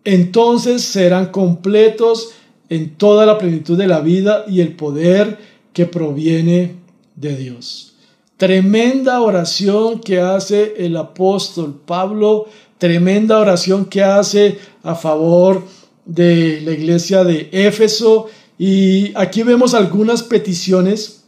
Entonces 0.04 0.82
serán 0.82 1.27
completos 1.27 2.32
en 2.70 2.96
toda 2.96 3.27
la 3.27 3.38
plenitud 3.38 3.77
de 3.77 3.86
la 3.86 4.00
vida 4.00 4.46
y 4.48 4.62
el 4.62 4.75
poder 4.75 5.38
que 5.74 5.86
proviene 5.86 6.75
de 7.15 7.36
Dios. 7.36 7.94
Tremenda 8.38 9.22
oración 9.22 10.00
que 10.00 10.20
hace 10.20 10.74
el 10.80 10.98
apóstol 10.98 11.80
Pablo, 11.86 12.48
tremenda 12.80 13.38
oración 13.38 13.86
que 13.86 14.01
hace 14.01 14.58
a 14.82 14.96
favor 14.96 15.63
de 16.04 16.62
la 16.62 16.72
iglesia 16.72 17.24
de 17.24 17.48
Éfeso. 17.51 18.25
Y 18.58 19.15
aquí 19.15 19.44
vemos 19.44 19.75
algunas 19.75 20.24
peticiones 20.24 21.25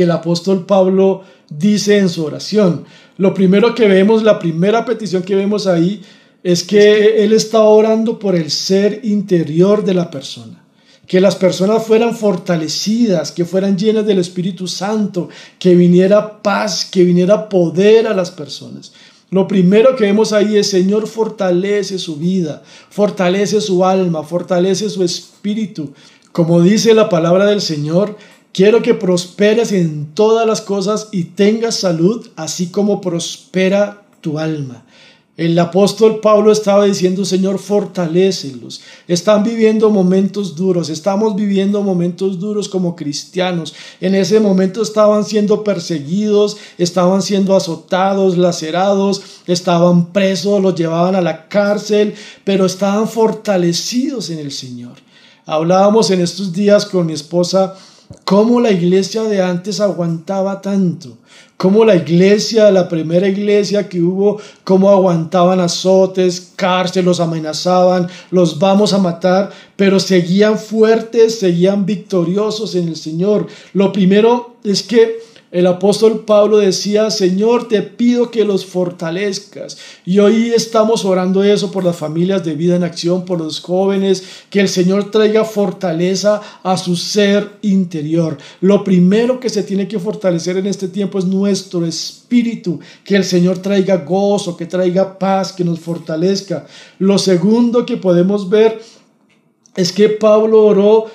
que 0.00 0.04
el 0.04 0.12
apóstol 0.12 0.64
Pablo 0.64 1.24
dice 1.50 1.98
en 1.98 2.08
su 2.08 2.24
oración. 2.24 2.86
Lo 3.18 3.34
primero 3.34 3.74
que 3.74 3.86
vemos, 3.86 4.22
la 4.22 4.38
primera 4.38 4.86
petición 4.86 5.22
que 5.22 5.34
vemos 5.34 5.66
ahí, 5.66 6.00
es 6.42 6.64
que 6.64 7.22
él 7.22 7.34
está 7.34 7.60
orando 7.64 8.18
por 8.18 8.34
el 8.34 8.50
ser 8.50 9.00
interior 9.02 9.84
de 9.84 9.92
la 9.92 10.10
persona. 10.10 10.64
Que 11.06 11.20
las 11.20 11.36
personas 11.36 11.84
fueran 11.84 12.16
fortalecidas, 12.16 13.30
que 13.30 13.44
fueran 13.44 13.76
llenas 13.76 14.06
del 14.06 14.20
Espíritu 14.20 14.66
Santo, 14.66 15.28
que 15.58 15.74
viniera 15.74 16.40
paz, 16.40 16.88
que 16.90 17.04
viniera 17.04 17.50
poder 17.50 18.06
a 18.06 18.14
las 18.14 18.30
personas. 18.30 18.92
Lo 19.28 19.46
primero 19.46 19.96
que 19.96 20.04
vemos 20.04 20.32
ahí 20.32 20.56
es, 20.56 20.70
Señor, 20.70 21.08
fortalece 21.08 21.98
su 21.98 22.16
vida, 22.16 22.62
fortalece 22.88 23.60
su 23.60 23.84
alma, 23.84 24.22
fortalece 24.22 24.88
su 24.88 25.04
espíritu. 25.04 25.92
Como 26.32 26.62
dice 26.62 26.94
la 26.94 27.10
palabra 27.10 27.44
del 27.44 27.60
Señor, 27.60 28.16
quiero 28.52 28.82
que 28.82 28.94
prosperes 28.94 29.72
en 29.72 30.14
todas 30.14 30.46
las 30.46 30.60
cosas 30.60 31.08
y 31.12 31.24
tengas 31.24 31.76
salud, 31.76 32.28
así 32.36 32.68
como 32.68 33.00
prospera 33.00 34.02
tu 34.20 34.38
alma. 34.38 34.84
El 35.40 35.58
apóstol 35.58 36.20
Pablo 36.20 36.52
estaba 36.52 36.84
diciendo, 36.84 37.24
Señor, 37.24 37.58
fortalécelos. 37.58 38.82
Están 39.08 39.42
viviendo 39.42 39.88
momentos 39.88 40.54
duros, 40.54 40.90
estamos 40.90 41.34
viviendo 41.34 41.82
momentos 41.82 42.38
duros 42.38 42.68
como 42.68 42.94
cristianos. 42.94 43.72
En 44.02 44.14
ese 44.14 44.38
momento 44.38 44.82
estaban 44.82 45.24
siendo 45.24 45.64
perseguidos, 45.64 46.58
estaban 46.76 47.22
siendo 47.22 47.56
azotados, 47.56 48.36
lacerados, 48.36 49.22
estaban 49.46 50.12
presos, 50.12 50.60
los 50.60 50.74
llevaban 50.74 51.14
a 51.14 51.22
la 51.22 51.48
cárcel, 51.48 52.12
pero 52.44 52.66
estaban 52.66 53.08
fortalecidos 53.08 54.28
en 54.28 54.40
el 54.40 54.52
Señor. 54.52 54.96
Hablábamos 55.46 56.10
en 56.10 56.20
estos 56.20 56.52
días 56.52 56.84
con 56.84 57.06
mi 57.06 57.14
esposa 57.14 57.76
cómo 58.24 58.60
la 58.60 58.70
iglesia 58.70 59.22
de 59.24 59.42
antes 59.42 59.80
aguantaba 59.80 60.60
tanto, 60.60 61.16
cómo 61.56 61.84
la 61.84 61.94
iglesia, 61.94 62.70
la 62.70 62.88
primera 62.88 63.28
iglesia 63.28 63.88
que 63.88 64.00
hubo, 64.00 64.40
cómo 64.64 64.90
aguantaban 64.90 65.60
azotes, 65.60 66.52
cárcel, 66.56 67.04
los 67.04 67.20
amenazaban, 67.20 68.08
los 68.30 68.58
vamos 68.58 68.92
a 68.92 68.98
matar, 68.98 69.50
pero 69.76 70.00
seguían 70.00 70.58
fuertes, 70.58 71.38
seguían 71.38 71.86
victoriosos 71.86 72.74
en 72.74 72.88
el 72.88 72.96
Señor. 72.96 73.46
Lo 73.72 73.92
primero 73.92 74.56
es 74.64 74.82
que 74.82 75.18
el 75.52 75.66
apóstol 75.66 76.24
Pablo 76.24 76.58
decía, 76.58 77.10
Señor, 77.10 77.66
te 77.66 77.82
pido 77.82 78.30
que 78.30 78.44
los 78.44 78.64
fortalezcas. 78.66 79.78
Y 80.06 80.20
hoy 80.20 80.52
estamos 80.54 81.04
orando 81.04 81.42
eso 81.42 81.72
por 81.72 81.82
las 81.84 81.96
familias 81.96 82.44
de 82.44 82.54
vida 82.54 82.76
en 82.76 82.84
acción, 82.84 83.24
por 83.24 83.40
los 83.40 83.58
jóvenes, 83.58 84.22
que 84.48 84.60
el 84.60 84.68
Señor 84.68 85.10
traiga 85.10 85.44
fortaleza 85.44 86.40
a 86.62 86.76
su 86.76 86.94
ser 86.94 87.50
interior. 87.62 88.38
Lo 88.60 88.84
primero 88.84 89.40
que 89.40 89.48
se 89.48 89.64
tiene 89.64 89.88
que 89.88 89.98
fortalecer 89.98 90.56
en 90.56 90.68
este 90.68 90.86
tiempo 90.86 91.18
es 91.18 91.24
nuestro 91.24 91.84
espíritu, 91.84 92.78
que 93.02 93.16
el 93.16 93.24
Señor 93.24 93.58
traiga 93.58 93.96
gozo, 93.96 94.56
que 94.56 94.66
traiga 94.66 95.18
paz, 95.18 95.52
que 95.52 95.64
nos 95.64 95.80
fortalezca. 95.80 96.64
Lo 97.00 97.18
segundo 97.18 97.84
que 97.84 97.96
podemos 97.96 98.48
ver 98.48 98.80
es 99.74 99.92
que 99.92 100.10
Pablo 100.10 100.64
oró 100.64 101.06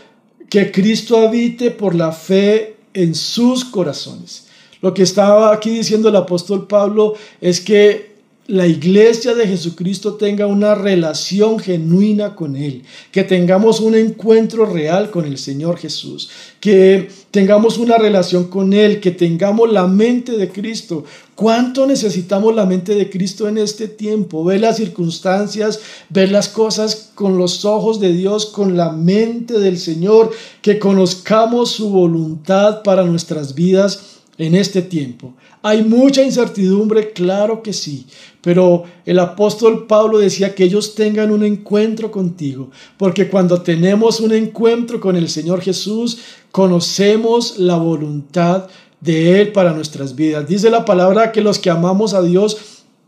que 0.50 0.72
Cristo 0.74 1.18
habite 1.18 1.72
por 1.72 1.96
la 1.96 2.12
fe 2.12 2.75
en 2.96 3.14
sus 3.14 3.64
corazones. 3.64 4.48
Lo 4.82 4.94
que 4.94 5.04
estaba 5.04 5.54
aquí 5.54 5.70
diciendo 5.70 6.10
el 6.10 6.16
apóstol 6.16 6.66
Pablo 6.68 7.14
es 7.40 7.62
que 7.62 8.16
la 8.48 8.68
iglesia 8.68 9.34
de 9.34 9.48
Jesucristo 9.48 10.16
tenga 10.16 10.46
una 10.46 10.76
relación 10.76 11.58
genuina 11.58 12.36
con 12.36 12.56
Él, 12.56 12.84
que 13.12 13.24
tengamos 13.24 13.80
un 13.80 13.96
encuentro 13.96 14.66
real 14.66 15.10
con 15.10 15.26
el 15.26 15.38
Señor 15.38 15.78
Jesús, 15.78 16.30
que 16.60 17.10
tengamos 17.36 17.78
una 17.78 17.98
relación 17.98 18.46
con 18.46 18.72
Él, 18.72 19.02
que 19.02 19.12
tengamos 19.12 19.70
la 19.70 19.88
mente 19.88 20.38
de 20.38 20.50
Cristo. 20.50 21.04
¿Cuánto 21.36 21.86
necesitamos 21.86 22.56
la 22.56 22.66
mente 22.66 22.96
de 22.96 23.10
Cristo 23.10 23.50
en 23.50 23.58
este 23.58 23.90
tiempo? 23.90 24.46
Ver 24.46 24.62
las 24.62 24.78
circunstancias, 24.78 25.82
ver 26.08 26.32
las 26.32 26.48
cosas 26.48 27.12
con 27.14 27.38
los 27.38 27.66
ojos 27.66 28.00
de 28.00 28.14
Dios, 28.14 28.46
con 28.46 28.78
la 28.78 28.94
mente 28.94 29.60
del 29.60 29.78
Señor, 29.78 30.32
que 30.62 30.80
conozcamos 30.80 31.72
su 31.72 31.90
voluntad 31.90 32.84
para 32.84 33.04
nuestras 33.04 33.54
vidas 33.54 34.22
en 34.38 34.56
este 34.56 34.82
tiempo. 34.82 35.34
Hay 35.68 35.84
mucha 35.84 36.22
incertidumbre, 36.22 37.12
claro 37.12 37.64
que 37.64 37.74
sí, 37.74 38.06
pero 38.42 38.84
el 39.04 39.18
apóstol 39.18 39.88
Pablo 39.88 40.20
decía 40.20 40.54
que 40.54 40.64
ellos 40.64 40.94
tengan 40.94 41.32
un 41.32 41.44
encuentro 41.44 42.12
contigo, 42.12 42.70
porque 42.98 43.30
cuando 43.30 43.64
tenemos 43.64 44.20
un 44.20 44.32
encuentro 44.32 45.00
con 45.00 45.16
el 45.16 45.28
Señor 45.28 45.62
Jesús, 45.62 46.20
conocemos 46.52 47.58
la 47.58 47.78
voluntad 47.78 48.68
de 49.02 49.42
Él 49.42 49.54
para 49.54 49.74
nuestras 49.74 50.16
vidas. 50.16 50.48
Dice 50.48 50.70
la 50.70 50.86
palabra 50.86 51.32
que 51.32 51.42
los 51.42 51.58
que 51.58 51.72
amamos 51.72 52.14
a 52.14 52.22
Dios, 52.22 52.58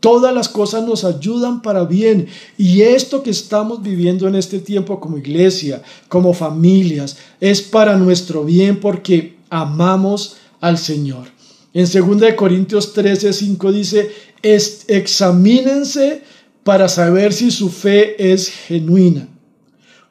Todas 0.00 0.32
las 0.32 0.48
cosas 0.48 0.84
nos 0.84 1.04
ayudan 1.04 1.60
para 1.60 1.82
bien. 1.82 2.28
Y 2.56 2.82
esto 2.82 3.24
que 3.24 3.30
estamos 3.30 3.82
viviendo 3.82 4.28
en 4.28 4.36
este 4.36 4.60
tiempo 4.60 5.00
como 5.00 5.18
iglesia, 5.18 5.82
como 6.08 6.34
familias, 6.34 7.16
es 7.40 7.62
para 7.62 7.96
nuestro 7.96 8.44
bien 8.44 8.78
porque 8.78 9.38
amamos 9.50 10.36
al 10.60 10.78
Señor. 10.78 11.37
En 11.74 11.86
2 11.86 12.34
Corintios 12.34 12.92
13, 12.92 13.32
5 13.32 13.72
dice, 13.72 14.10
examínense 14.42 16.22
para 16.64 16.88
saber 16.88 17.32
si 17.32 17.50
su 17.50 17.68
fe 17.68 18.32
es 18.32 18.48
genuina. 18.48 19.28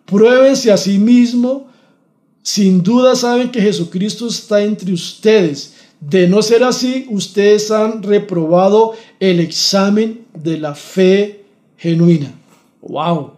Pruébense 0.06 0.72
a 0.72 0.78
sí 0.78 0.98
mismo. 0.98 1.68
Sin 2.42 2.82
duda 2.82 3.16
saben 3.16 3.52
que 3.52 3.62
Jesucristo 3.62 4.28
está 4.28 4.64
entre 4.64 4.94
ustedes. 4.94 5.74
De 6.00 6.28
no 6.28 6.42
ser 6.42 6.64
así, 6.64 7.06
ustedes 7.10 7.72
han 7.72 8.02
reprobado 8.04 8.94
el 9.20 9.40
examen 9.40 10.26
de 10.34 10.58
la 10.58 10.76
fe 10.76 11.44
genuina. 11.78 12.34
¡Wow! 12.82 13.34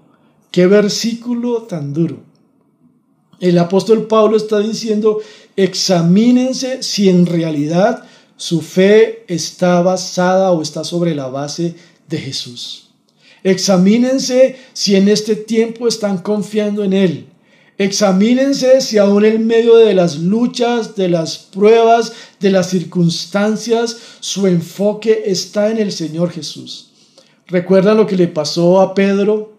¡Qué 0.51 0.67
versículo 0.67 1.63
tan 1.63 1.93
duro! 1.93 2.28
El 3.39 3.57
apóstol 3.57 4.07
Pablo 4.07 4.37
está 4.37 4.59
diciendo, 4.59 5.19
examínense 5.55 6.83
si 6.83 7.09
en 7.09 7.25
realidad 7.25 8.03
su 8.35 8.61
fe 8.61 9.23
está 9.27 9.81
basada 9.81 10.51
o 10.51 10.61
está 10.61 10.83
sobre 10.83 11.15
la 11.15 11.27
base 11.27 11.75
de 12.07 12.17
Jesús. 12.17 12.89
Examínense 13.43 14.57
si 14.73 14.95
en 14.95 15.07
este 15.07 15.35
tiempo 15.35 15.87
están 15.87 16.17
confiando 16.17 16.83
en 16.83 16.93
Él. 16.93 17.27
Examínense 17.77 18.81
si 18.81 18.97
aún 18.97 19.23
en 19.23 19.47
medio 19.47 19.77
de 19.77 19.93
las 19.93 20.17
luchas, 20.19 20.97
de 20.97 21.07
las 21.07 21.37
pruebas, 21.37 22.11
de 22.41 22.49
las 22.49 22.69
circunstancias, 22.69 23.95
su 24.19 24.47
enfoque 24.47 25.23
está 25.27 25.71
en 25.71 25.77
el 25.77 25.93
Señor 25.93 26.31
Jesús. 26.31 26.89
¿Recuerdan 27.47 27.95
lo 27.95 28.05
que 28.05 28.17
le 28.17 28.27
pasó 28.27 28.81
a 28.81 28.93
Pedro 28.93 29.58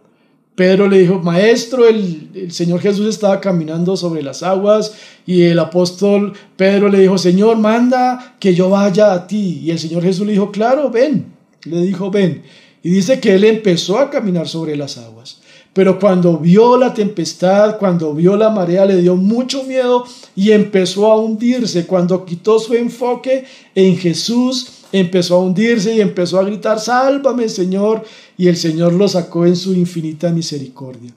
Pedro 0.61 0.89
le 0.89 0.99
dijo, 0.99 1.21
maestro, 1.21 1.89
el, 1.89 2.53
Señor 2.53 2.81
Jesús 2.81 3.07
estaba 3.07 3.41
caminando 3.41 3.97
sobre 3.97 4.23
las 4.23 4.43
aguas 4.43 4.93
y 5.25 5.45
el 5.45 5.59
apóstol 5.59 6.35
Pedro 6.55 6.91
le 6.91 7.01
dijo, 7.01 7.17
Señor, 7.17 7.57
manda 7.57 8.37
que 8.39 8.55
yo 8.55 8.69
vaya 8.69 9.15
a 9.15 9.27
ti. 9.27 9.63
Y 9.65 9.71
el 9.71 9.79
Señor 9.79 10.03
Jesús 10.03 10.27
le 10.27 10.33
dijo, 10.33 10.51
claro, 10.51 10.91
ven. 10.91 11.33
Le 11.65 11.81
dijo, 11.81 12.11
ven. 12.11 12.43
Y 12.83 12.91
dice 12.91 13.21
que 13.21 13.37
él 13.37 13.45
empezó 13.45 13.99
a 13.99 14.11
caminar 14.11 14.49
sobre 14.49 14.77
las 14.77 14.99
aguas. 14.99 15.41
Pero 15.73 15.99
cuando 15.99 16.37
vio 16.37 16.77
la 16.77 16.93
tempestad, 16.93 17.79
cuando 17.79 18.13
vio 18.13 18.37
la 18.37 18.51
marea, 18.51 18.85
le 18.85 19.01
dio 19.01 19.17
mucho 19.17 19.65
miedo 19.65 20.05
y 20.37 20.51
empezó 20.51 21.11
a 21.11 21.17
hundirse. 21.17 21.87
Cuando 21.87 22.27
quitó 22.27 22.59
su 22.59 22.75
enfoque 22.75 23.47
en 23.75 23.97
Jesús, 23.97 24.81
empezó 24.93 25.37
a 25.37 25.41
hundirse 25.41 25.95
y 25.95 26.01
empezó 26.01 26.39
a 26.39 26.45
gritar, 26.45 26.81
sálvame 26.81 27.49
Señor, 27.49 28.05
y 28.41 28.49
el 28.49 28.57
Señor 28.57 28.95
lo 28.95 29.07
sacó 29.07 29.45
en 29.45 29.55
su 29.55 29.75
infinita 29.75 30.31
misericordia. 30.31 31.13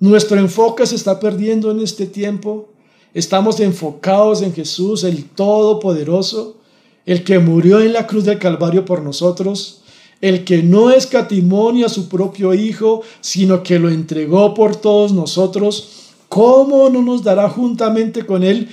Nuestro 0.00 0.38
enfoque 0.38 0.84
se 0.84 0.96
está 0.96 1.18
perdiendo 1.18 1.70
en 1.70 1.80
este 1.80 2.04
tiempo. 2.04 2.68
Estamos 3.14 3.58
enfocados 3.58 4.42
en 4.42 4.52
Jesús, 4.52 5.02
el 5.04 5.24
Todopoderoso, 5.24 6.58
el 7.06 7.24
que 7.24 7.38
murió 7.38 7.80
en 7.80 7.94
la 7.94 8.06
cruz 8.06 8.24
del 8.24 8.38
Calvario 8.38 8.84
por 8.84 9.00
nosotros, 9.00 9.80
el 10.20 10.44
que 10.44 10.62
no 10.62 10.90
escatimó 10.90 11.70
a 11.86 11.88
su 11.88 12.10
propio 12.10 12.52
Hijo, 12.52 13.00
sino 13.22 13.62
que 13.62 13.78
lo 13.78 13.88
entregó 13.88 14.52
por 14.52 14.76
todos 14.76 15.14
nosotros, 15.14 16.10
¿cómo 16.28 16.90
no 16.90 17.00
nos 17.00 17.22
dará 17.24 17.48
juntamente 17.48 18.26
con 18.26 18.42
Él 18.42 18.68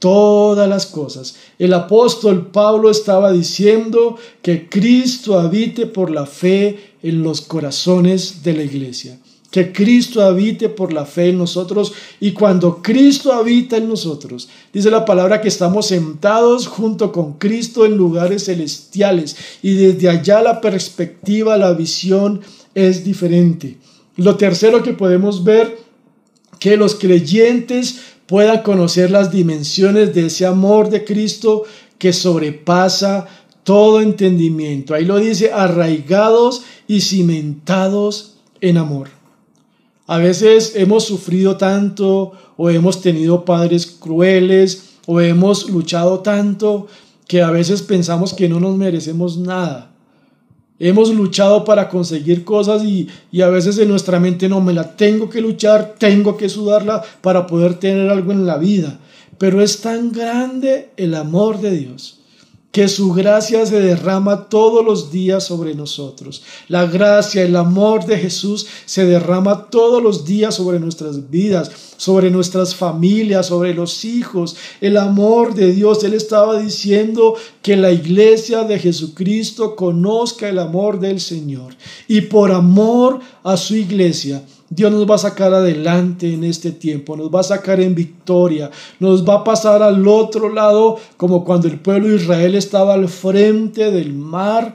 todas 0.00 0.68
las 0.68 0.86
cosas? 0.86 1.36
El 1.60 1.72
apóstol 1.72 2.48
Pablo 2.48 2.90
estaba 2.90 3.30
diciendo 3.30 4.16
que 4.42 4.68
Cristo 4.68 5.38
habite 5.38 5.86
por 5.86 6.10
la 6.10 6.26
fe 6.26 6.94
en 7.04 7.22
los 7.22 7.40
corazones 7.40 8.42
de 8.42 8.54
la 8.54 8.64
iglesia 8.64 9.20
que 9.50 9.72
Cristo 9.72 10.22
habite 10.22 10.68
por 10.68 10.92
la 10.92 11.04
fe 11.04 11.30
en 11.30 11.38
nosotros 11.38 11.92
y 12.20 12.32
cuando 12.32 12.82
Cristo 12.82 13.32
habita 13.32 13.76
en 13.76 13.88
nosotros, 13.88 14.48
dice 14.72 14.90
la 14.90 15.04
palabra 15.04 15.40
que 15.40 15.48
estamos 15.48 15.86
sentados 15.86 16.68
junto 16.68 17.10
con 17.10 17.34
Cristo 17.34 17.84
en 17.84 17.96
lugares 17.96 18.44
celestiales 18.44 19.36
y 19.62 19.74
desde 19.74 20.08
allá 20.08 20.40
la 20.40 20.60
perspectiva, 20.60 21.56
la 21.56 21.72
visión 21.72 22.40
es 22.74 23.04
diferente. 23.04 23.76
Lo 24.16 24.36
tercero 24.36 24.82
que 24.82 24.92
podemos 24.92 25.42
ver, 25.42 25.78
que 26.60 26.76
los 26.76 26.94
creyentes 26.94 28.00
puedan 28.30 28.62
conocer 28.62 29.10
las 29.10 29.32
dimensiones 29.32 30.14
de 30.14 30.26
ese 30.26 30.46
amor 30.46 30.88
de 30.88 31.04
Cristo 31.04 31.64
que 31.98 32.12
sobrepasa 32.12 33.26
todo 33.64 34.00
entendimiento. 34.00 34.94
Ahí 34.94 35.04
lo 35.04 35.18
dice, 35.18 35.50
arraigados 35.52 36.62
y 36.86 37.00
cimentados 37.00 38.36
en 38.60 38.76
amor. 38.76 39.08
A 40.06 40.18
veces 40.18 40.74
hemos 40.76 41.02
sufrido 41.06 41.56
tanto 41.56 42.30
o 42.56 42.70
hemos 42.70 43.02
tenido 43.02 43.44
padres 43.44 43.84
crueles 43.84 44.90
o 45.08 45.20
hemos 45.20 45.68
luchado 45.68 46.20
tanto 46.20 46.86
que 47.26 47.42
a 47.42 47.50
veces 47.50 47.82
pensamos 47.82 48.32
que 48.32 48.48
no 48.48 48.60
nos 48.60 48.76
merecemos 48.76 49.38
nada. 49.38 49.89
Hemos 50.80 51.14
luchado 51.14 51.64
para 51.64 51.88
conseguir 51.88 52.42
cosas 52.42 52.82
y, 52.82 53.08
y, 53.30 53.42
a 53.42 53.48
veces 53.48 53.78
en 53.78 53.88
nuestra 53.88 54.18
mente 54.18 54.48
no 54.48 54.60
me 54.60 54.72
la 54.72 54.96
tengo 54.96 55.30
que 55.30 55.40
luchar, 55.40 55.94
tengo 55.98 56.36
que 56.36 56.48
sudarla 56.48 57.02
para 57.20 57.46
poder 57.46 57.74
tener 57.74 58.10
algo 58.10 58.32
en 58.32 58.46
la 58.46 58.56
vida. 58.56 58.98
Pero 59.38 59.62
es 59.62 59.80
tan 59.80 60.10
grande 60.10 60.88
el 60.96 61.14
amor 61.14 61.60
de 61.60 61.70
Dios 61.72 62.19
que 62.72 62.86
su 62.86 63.12
gracia 63.12 63.66
se 63.66 63.80
derrama 63.80 64.48
todos 64.48 64.84
los 64.84 65.10
días 65.10 65.44
sobre 65.44 65.74
nosotros. 65.74 66.42
La 66.68 66.86
gracia, 66.86 67.42
el 67.42 67.56
amor 67.56 68.06
de 68.06 68.16
Jesús 68.16 68.66
se 68.86 69.06
derrama 69.06 69.68
todos 69.70 70.00
los 70.00 70.24
días 70.24 70.54
sobre 70.54 70.78
nuestras 70.78 71.30
vidas, 71.30 71.70
sobre 71.96 72.30
nuestras 72.30 72.76
familias, 72.76 73.46
sobre 73.46 73.74
los 73.74 74.04
hijos. 74.04 74.56
El 74.80 74.98
amor 74.98 75.54
de 75.54 75.72
Dios, 75.72 76.04
Él 76.04 76.14
estaba 76.14 76.60
diciendo 76.60 77.34
que 77.60 77.76
la 77.76 77.90
iglesia 77.90 78.62
de 78.62 78.78
Jesucristo 78.78 79.74
conozca 79.74 80.48
el 80.48 80.60
amor 80.60 81.00
del 81.00 81.20
Señor. 81.20 81.74
Y 82.06 82.20
por 82.22 82.52
amor 82.52 83.18
a 83.42 83.56
su 83.56 83.74
iglesia, 83.74 84.44
Dios 84.72 84.92
nos 84.92 85.10
va 85.10 85.16
a 85.16 85.18
sacar 85.18 85.52
adelante 85.52 86.32
en 86.32 86.44
este 86.44 86.70
tiempo, 86.70 87.16
nos 87.16 87.28
va 87.28 87.40
a 87.40 87.42
sacar 87.42 87.80
en 87.80 87.92
victoria, 87.92 88.70
nos 89.00 89.28
va 89.28 89.34
a 89.34 89.44
pasar 89.44 89.82
al 89.82 90.06
otro 90.06 90.48
lado 90.48 90.96
como 91.16 91.44
cuando 91.44 91.66
el 91.66 91.80
pueblo 91.80 92.06
de 92.06 92.14
Israel 92.14 92.54
estaba 92.54 92.94
al 92.94 93.08
frente 93.08 93.90
del 93.90 94.12
mar 94.12 94.74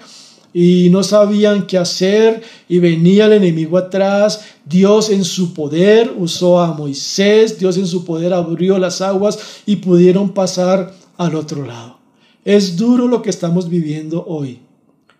y 0.53 0.89
no 0.89 1.01
sabían 1.01 1.65
qué 1.65 1.77
hacer 1.77 2.43
y 2.67 2.79
venía 2.79 3.27
el 3.27 3.33
enemigo 3.33 3.77
atrás. 3.77 4.41
Dios 4.65 5.09
en 5.09 5.23
su 5.23 5.53
poder 5.53 6.13
usó 6.17 6.59
a 6.59 6.73
Moisés, 6.73 7.57
Dios 7.57 7.77
en 7.77 7.87
su 7.87 8.03
poder 8.03 8.33
abrió 8.33 8.77
las 8.77 8.99
aguas 8.99 9.61
y 9.65 9.77
pudieron 9.77 10.31
pasar 10.33 10.93
al 11.15 11.35
otro 11.35 11.65
lado. 11.65 11.99
Es 12.43 12.75
duro 12.75 13.07
lo 13.07 13.21
que 13.21 13.29
estamos 13.29 13.69
viviendo 13.69 14.25
hoy. 14.27 14.64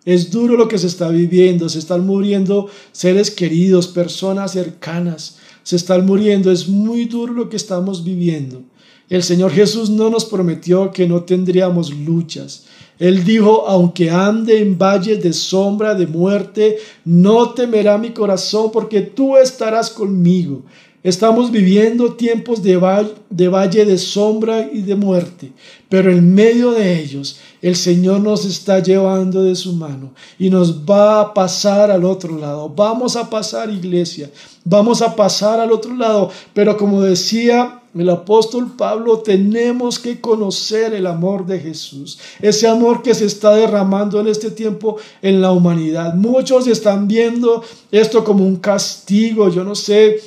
Es 0.05 0.29
duro 0.29 0.55
lo 0.55 0.67
que 0.67 0.77
se 0.77 0.87
está 0.87 1.09
viviendo, 1.09 1.67
se 1.67 1.79
están 1.79 2.05
muriendo 2.05 2.69
seres 2.91 3.31
queridos, 3.31 3.87
personas 3.87 4.51
cercanas, 4.51 5.37
se 5.63 5.75
están 5.75 6.05
muriendo, 6.05 6.51
es 6.51 6.67
muy 6.67 7.05
duro 7.05 7.33
lo 7.33 7.49
que 7.49 7.57
estamos 7.57 8.03
viviendo. 8.03 8.61
El 9.09 9.23
Señor 9.23 9.51
Jesús 9.51 9.89
no 9.89 10.09
nos 10.09 10.25
prometió 10.25 10.91
que 10.91 11.07
no 11.07 11.23
tendríamos 11.23 11.91
luchas. 11.93 12.65
Él 12.97 13.23
dijo, 13.23 13.67
aunque 13.67 14.09
ande 14.09 14.61
en 14.61 14.77
valle 14.77 15.17
de 15.17 15.33
sombra 15.33 15.95
de 15.95 16.07
muerte, 16.07 16.77
no 17.03 17.49
temerá 17.49 17.97
mi 17.97 18.11
corazón 18.11 18.71
porque 18.71 19.01
tú 19.01 19.37
estarás 19.37 19.89
conmigo. 19.89 20.63
Estamos 21.05 21.51
viviendo 21.51 22.13
tiempos 22.13 22.63
de, 22.63 22.77
valle 22.77 23.85
de 23.85 23.97
sombra 23.99 24.67
y 24.73 24.81
de 24.81 24.95
muerte, 24.95 25.51
pero 25.87 26.11
en 26.11 26.33
medio 26.33 26.71
de 26.71 26.99
ellos 26.99 27.37
el 27.61 27.75
Señor 27.75 28.21
nos 28.21 28.43
está 28.43 28.79
llevando 28.79 29.43
de 29.43 29.53
su 29.53 29.73
mano 29.73 30.13
y 30.39 30.49
nos 30.49 30.83
va 30.83 31.21
a 31.21 31.31
pasar 31.31 31.91
al 31.91 32.05
otro 32.05 32.39
lado. 32.39 32.69
Vamos 32.69 33.15
a 33.17 33.29
pasar, 33.29 33.69
iglesia, 33.69 34.31
vamos 34.63 35.03
a 35.03 35.15
pasar 35.15 35.59
al 35.59 35.71
otro 35.71 35.95
lado, 35.95 36.31
pero 36.55 36.75
como 36.75 37.03
decía 37.03 37.83
el 37.93 38.09
apóstol 38.09 38.73
Pablo, 38.75 39.19
tenemos 39.19 39.99
que 39.99 40.19
conocer 40.19 40.95
el 40.95 41.05
amor 41.05 41.45
de 41.45 41.59
Jesús, 41.59 42.17
ese 42.41 42.67
amor 42.67 43.03
que 43.03 43.13
se 43.13 43.25
está 43.25 43.53
derramando 43.53 44.19
en 44.19 44.25
este 44.25 44.49
tiempo 44.49 44.97
en 45.21 45.39
la 45.39 45.51
humanidad. 45.51 46.15
Muchos 46.15 46.65
están 46.65 47.07
viendo 47.07 47.63
esto 47.91 48.23
como 48.23 48.43
un 48.43 48.55
castigo, 48.55 49.49
yo 49.49 49.63
no 49.63 49.75
sé 49.75 50.19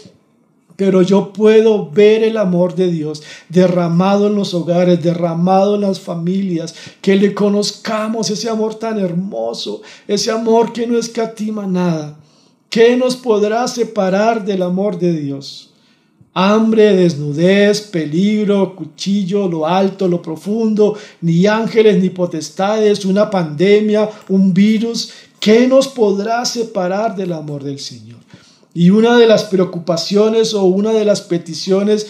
pero 0.79 1.03
yo 1.03 1.33
puedo 1.33 1.91
ver 1.91 2.23
el 2.23 2.37
amor 2.37 2.77
de 2.77 2.89
Dios 2.89 3.25
derramado 3.49 4.29
en 4.29 4.37
los 4.37 4.55
hogares, 4.55 5.03
derramado 5.03 5.75
en 5.75 5.81
las 5.81 5.99
familias, 5.99 6.73
que 7.01 7.17
le 7.17 7.35
conozcamos 7.35 8.31
ese 8.31 8.49
amor 8.49 8.77
tan 8.77 9.01
hermoso, 9.01 9.83
ese 10.07 10.31
amor 10.31 10.73
que 10.73 10.87
no 10.87 10.97
escatima 10.97 11.67
nada. 11.67 12.17
¿Qué 12.71 12.97
nos 12.97 13.17
podrá 13.17 13.67
separar 13.67 14.45
del 14.45 14.63
amor 14.63 15.01
de 15.01 15.15
Dios? 15.15 15.71
Hambre, 16.33 16.95
desnudez, 16.95 17.81
peligro, 17.81 18.77
cuchillo, 18.77 19.49
lo 19.49 19.67
alto, 19.67 20.07
lo 20.07 20.23
profundo, 20.23 20.97
ni 21.23 21.45
ángeles 21.45 22.01
ni 22.01 22.11
potestades, 22.11 23.05
una 23.05 23.29
pandemia, 23.29 24.09
un 24.29 24.55
virus. 24.55 25.11
¿Qué 25.41 25.67
nos 25.67 25.89
podrá 25.89 26.45
separar 26.45 27.17
del 27.17 27.33
amor 27.33 27.65
del 27.65 27.81
Señor? 27.81 28.18
Y 28.79 28.91
una 28.91 29.19
de 29.19 29.27
las 29.27 29.43
preocupaciones 29.43 30.55
o 30.55 30.63
una 30.63 30.93
de 30.93 31.05
las 31.05 31.23
peticiones 31.23 32.07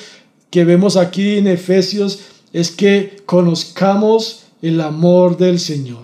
que 0.51 0.67
vemos 0.67 0.99
aquí 0.99 1.39
en 1.39 1.47
Efesios 1.47 2.19
es 2.53 2.71
que 2.71 3.23
conozcamos 3.25 4.41
el 4.61 4.83
amor 4.83 5.39
del 5.39 5.61
Señor. 5.61 6.03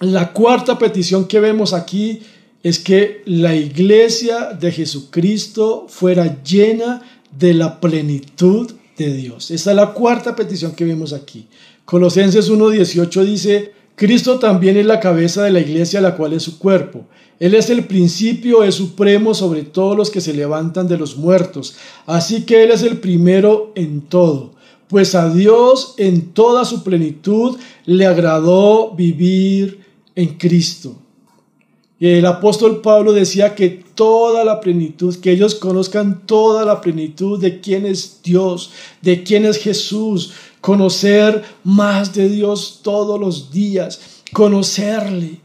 La 0.00 0.32
cuarta 0.32 0.78
petición 0.78 1.26
que 1.26 1.40
vemos 1.40 1.74
aquí 1.74 2.22
es 2.62 2.78
que 2.78 3.20
la 3.26 3.54
iglesia 3.54 4.54
de 4.58 4.72
Jesucristo 4.72 5.84
fuera 5.90 6.42
llena 6.42 7.02
de 7.30 7.52
la 7.52 7.80
plenitud 7.80 8.72
de 8.96 9.12
Dios. 9.12 9.50
Esa 9.50 9.72
es 9.72 9.76
la 9.76 9.92
cuarta 9.92 10.34
petición 10.34 10.74
que 10.74 10.86
vemos 10.86 11.12
aquí. 11.12 11.48
Colosenses 11.84 12.50
1.18 12.50 13.24
dice, 13.24 13.72
Cristo 13.96 14.38
también 14.38 14.76
es 14.76 14.86
la 14.86 15.00
cabeza 15.00 15.44
de 15.44 15.52
la 15.52 15.60
iglesia, 15.60 16.00
la 16.00 16.16
cual 16.16 16.32
es 16.32 16.42
su 16.42 16.58
cuerpo. 16.58 17.06
Él 17.38 17.54
es 17.54 17.70
el 17.70 17.86
principio, 17.86 18.62
es 18.62 18.74
supremo 18.74 19.34
sobre 19.34 19.62
todos 19.62 19.96
los 19.96 20.10
que 20.10 20.20
se 20.20 20.34
levantan 20.34 20.88
de 20.88 20.98
los 20.98 21.16
muertos. 21.16 21.76
Así 22.06 22.42
que 22.42 22.62
Él 22.62 22.70
es 22.70 22.82
el 22.82 22.98
primero 22.98 23.72
en 23.74 24.02
todo. 24.02 24.52
Pues 24.88 25.14
a 25.14 25.32
Dios 25.32 25.94
en 25.98 26.32
toda 26.32 26.64
su 26.64 26.82
plenitud 26.82 27.58
le 27.86 28.06
agradó 28.06 28.94
vivir 28.94 29.80
en 30.14 30.38
Cristo. 30.38 30.96
El 32.00 32.26
apóstol 32.26 32.80
Pablo 32.82 33.12
decía 33.12 33.54
que 33.54 33.82
toda 33.94 34.44
la 34.44 34.60
plenitud, 34.60 35.16
que 35.16 35.30
ellos 35.30 35.54
conozcan 35.54 36.26
toda 36.26 36.64
la 36.64 36.80
plenitud 36.80 37.40
de 37.40 37.60
quién 37.60 37.86
es 37.86 38.20
Dios, 38.22 38.72
de 39.00 39.22
quién 39.22 39.46
es 39.46 39.58
Jesús, 39.58 40.32
conocer 40.64 41.44
más 41.62 42.14
de 42.14 42.26
Dios 42.26 42.80
todos 42.82 43.20
los 43.20 43.50
días, 43.50 44.00
conocerle 44.32 45.38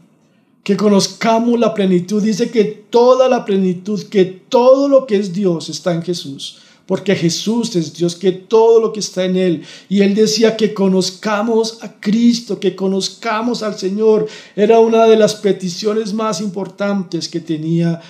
que 0.62 0.78
conozcamos 0.78 1.60
la 1.60 1.74
plenitud. 1.74 2.22
Dice 2.22 2.50
que 2.50 2.64
toda 2.64 3.28
la 3.28 3.44
plenitud, 3.44 4.02
que 4.04 4.24
todo 4.24 4.88
lo 4.88 5.06
que 5.06 5.16
es 5.16 5.34
Dios 5.34 5.68
está 5.68 5.92
en 5.92 6.00
Jesús. 6.00 6.60
Porque 6.86 7.14
Jesús 7.14 7.76
es 7.76 7.92
Dios, 7.92 8.16
que 8.16 8.32
todo 8.32 8.80
lo 8.80 8.94
que 8.94 9.00
está 9.00 9.26
en 9.26 9.36
Él. 9.36 9.62
Y 9.90 10.00
Él 10.00 10.14
decía 10.14 10.56
que 10.56 10.72
conozcamos 10.72 11.84
a 11.84 12.00
Cristo, 12.00 12.58
que 12.58 12.74
conozcamos 12.74 13.62
al 13.62 13.76
Señor. 13.76 14.26
Era 14.56 14.80
una 14.80 15.04
de 15.04 15.18
las 15.18 15.34
peticiones 15.34 16.14
más 16.14 16.40
importantes 16.40 17.28
que 17.28 17.40
tenía 17.40 18.00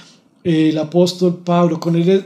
eh, 0.44 0.68
el 0.68 0.79
apóstol 0.79 1.40
Pablo, 1.44 1.81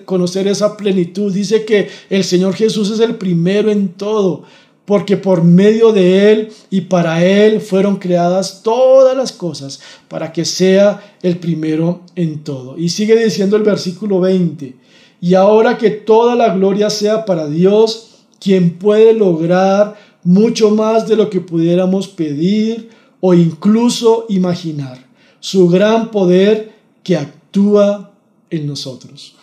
conocer 0.05 0.47
esa 0.47 0.77
plenitud. 0.77 1.33
Dice 1.33 1.65
que 1.65 1.89
el 2.11 2.23
Señor 2.23 2.55
Jesús 2.55 2.91
es 2.91 3.01
el 3.01 3.17
primero 3.17 3.71
en 3.71 3.89
todo 3.95 4.45
porque 4.85 5.17
por 5.17 5.43
medio 5.43 5.93
de 5.93 6.33
Él 6.33 6.53
y 6.71 6.83
para 6.83 7.25
Él 7.25 7.61
fueron 7.61 7.97
creadas 7.97 8.63
todas 8.63 9.17
las 9.17 9.33
cosas, 9.33 9.81
para 10.09 10.33
que 10.33 10.45
sea 10.45 11.17
el 11.23 11.39
primero 11.39 12.03
en 12.15 12.45
todo. 12.45 12.77
Y 12.79 12.91
sigue 12.91 13.23
diciendo 13.23 13.57
el 13.57 13.63
versículo 13.63 14.21
20, 14.21 14.77
y 15.21 15.35
ahora 15.35 15.79
que 15.79 15.91
toda 15.91 16.37
la 16.37 16.55
gloria 16.55 16.91
sea 16.91 17.25
para 17.25 17.47
Dios, 17.49 18.11
quien 18.39 18.79
puede 18.79 19.15
lograr 19.15 19.97
mucho 20.23 20.71
más 20.71 21.09
de 21.09 21.17
lo 21.17 21.31
que 21.31 21.41
pudiéramos 21.41 22.09
pedir 22.09 22.91
o 23.21 23.33
incluso 23.33 24.27
imaginar. 24.29 25.07
Su 25.41 25.69
gran 25.69 26.11
poder 26.11 26.75
que 27.03 27.17
actúa 27.17 28.13
en 28.51 28.67
nosotros. 28.67 29.37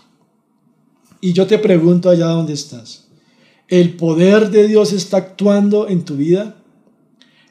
Y 1.19 1.33
yo 1.33 1.47
te 1.47 1.57
pregunto 1.57 2.09
allá 2.09 2.27
donde 2.27 2.53
estás, 2.53 3.07
¿el 3.71 3.95
poder 3.95 4.51
de 4.51 4.67
Dios 4.67 4.93
está 4.93 5.17
actuando 5.17 5.87
en 5.87 6.03
tu 6.03 6.17
vida? 6.17 6.57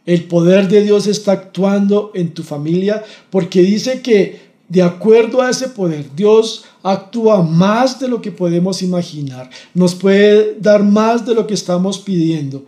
El 0.06 0.24
poder 0.24 0.68
de 0.68 0.82
Dios 0.82 1.06
está 1.06 1.32
actuando 1.32 2.12
en 2.14 2.32
tu 2.34 2.42
familia 2.42 3.02
porque 3.30 3.62
dice 3.62 4.02
que 4.02 4.50
de 4.68 4.82
acuerdo 4.82 5.42
a 5.42 5.50
ese 5.50 5.68
poder, 5.68 6.14
Dios 6.14 6.64
actúa 6.84 7.42
más 7.42 7.98
de 7.98 8.06
lo 8.06 8.22
que 8.22 8.30
podemos 8.30 8.82
imaginar, 8.82 9.50
nos 9.74 9.96
puede 9.96 10.56
dar 10.60 10.84
más 10.84 11.26
de 11.26 11.34
lo 11.34 11.46
que 11.46 11.54
estamos 11.54 11.98
pidiendo. 11.98 12.64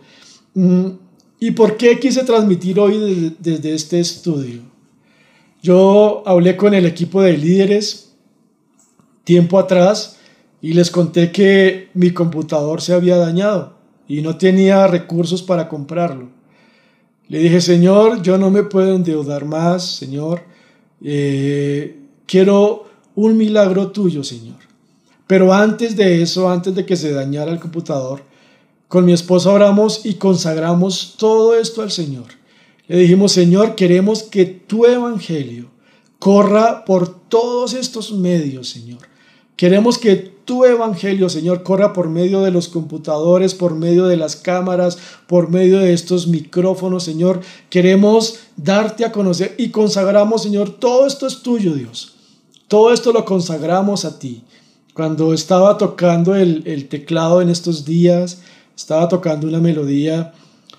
Mm, 0.53 0.87
¿Y 1.39 1.51
por 1.51 1.77
qué 1.77 1.99
quise 1.99 2.23
transmitir 2.23 2.79
hoy 2.79 3.35
desde, 3.39 3.73
este 3.73 3.99
estudio? 3.99 4.61
Yo 5.61 6.23
hablé 6.25 6.57
con 6.57 6.73
el 6.73 6.85
equipo 6.85 7.21
de 7.21 7.37
líderes 7.37 8.11
tiempo 9.23 9.57
atrás 9.57 10.17
y 10.63 10.71
les 10.71 10.89
conté 10.89 11.29
que 11.29 11.89
mi 11.93 12.11
computador 12.11 12.81
se 12.81 12.93
había 12.93 13.17
dañado 13.17 13.73
y 14.07 14.21
no 14.21 14.37
tenía 14.37 14.87
recursos 14.87 15.43
para 15.43 15.67
comprarlo. 15.67 16.29
Le 17.27 17.39
dije, 17.39 17.59
Señor, 17.59 18.21
yo 18.21 18.37
no 18.37 18.49
me 18.49 18.63
puedo 18.63 18.95
endeudar 18.95 19.43
más, 19.43 19.85
Señor. 19.85 20.41
Eh, 21.03 21.99
quiero 22.25 22.85
un 23.13 23.35
milagro 23.35 23.91
tuyo, 23.91 24.23
Señor. 24.23 24.55
Pero 25.27 25.51
antes 25.53 25.97
de 25.97 26.21
eso, 26.21 26.49
antes 26.49 26.73
de 26.73 26.85
que 26.85 26.95
se 26.95 27.11
dañara 27.11 27.51
el 27.51 27.59
computador, 27.59 28.23
con 28.87 29.03
mi 29.03 29.11
esposa 29.11 29.51
oramos 29.51 30.05
y 30.05 30.13
consagramos 30.13 31.15
todo 31.17 31.55
esto 31.55 31.81
al 31.81 31.91
Señor. 31.91 32.27
Le 32.87 32.99
dijimos, 32.99 33.33
Señor, 33.33 33.75
queremos 33.75 34.23
que 34.23 34.45
tu 34.45 34.85
evangelio 34.85 35.67
corra 36.19 36.85
por 36.85 37.19
todos 37.27 37.73
estos 37.73 38.13
medios, 38.13 38.69
Señor. 38.69 38.99
Queremos 39.57 39.97
que 39.97 40.32
tu 40.45 40.65
evangelio, 40.65 41.29
Señor, 41.29 41.63
corra 41.63 41.93
por 41.93 42.09
medio 42.09 42.41
de 42.41 42.51
los 42.51 42.67
computadores, 42.67 43.53
por 43.53 43.75
medio 43.75 44.05
de 44.05 44.17
las 44.17 44.35
cámaras, 44.35 44.97
por 45.27 45.49
medio 45.49 45.79
de 45.79 45.93
estos 45.93 46.27
micrófonos, 46.27 47.03
Señor. 47.03 47.41
Queremos 47.69 48.39
darte 48.57 49.05
a 49.05 49.11
conocer 49.11 49.55
y 49.57 49.69
consagramos, 49.69 50.43
Señor, 50.43 50.69
todo 50.71 51.07
esto 51.07 51.27
es 51.27 51.41
tuyo, 51.41 51.73
Dios. 51.73 52.15
Todo 52.67 52.93
esto 52.93 53.13
lo 53.13 53.25
consagramos 53.25 54.05
a 54.05 54.19
ti. 54.19 54.43
Cuando 54.93 55.33
estaba 55.33 55.77
tocando 55.77 56.35
el, 56.35 56.63
el 56.65 56.87
teclado 56.87 57.41
en 57.41 57.49
estos 57.49 57.85
días, 57.85 58.41
estaba 58.75 59.07
tocando 59.07 59.47
una 59.47 59.59
melodía 59.59 60.33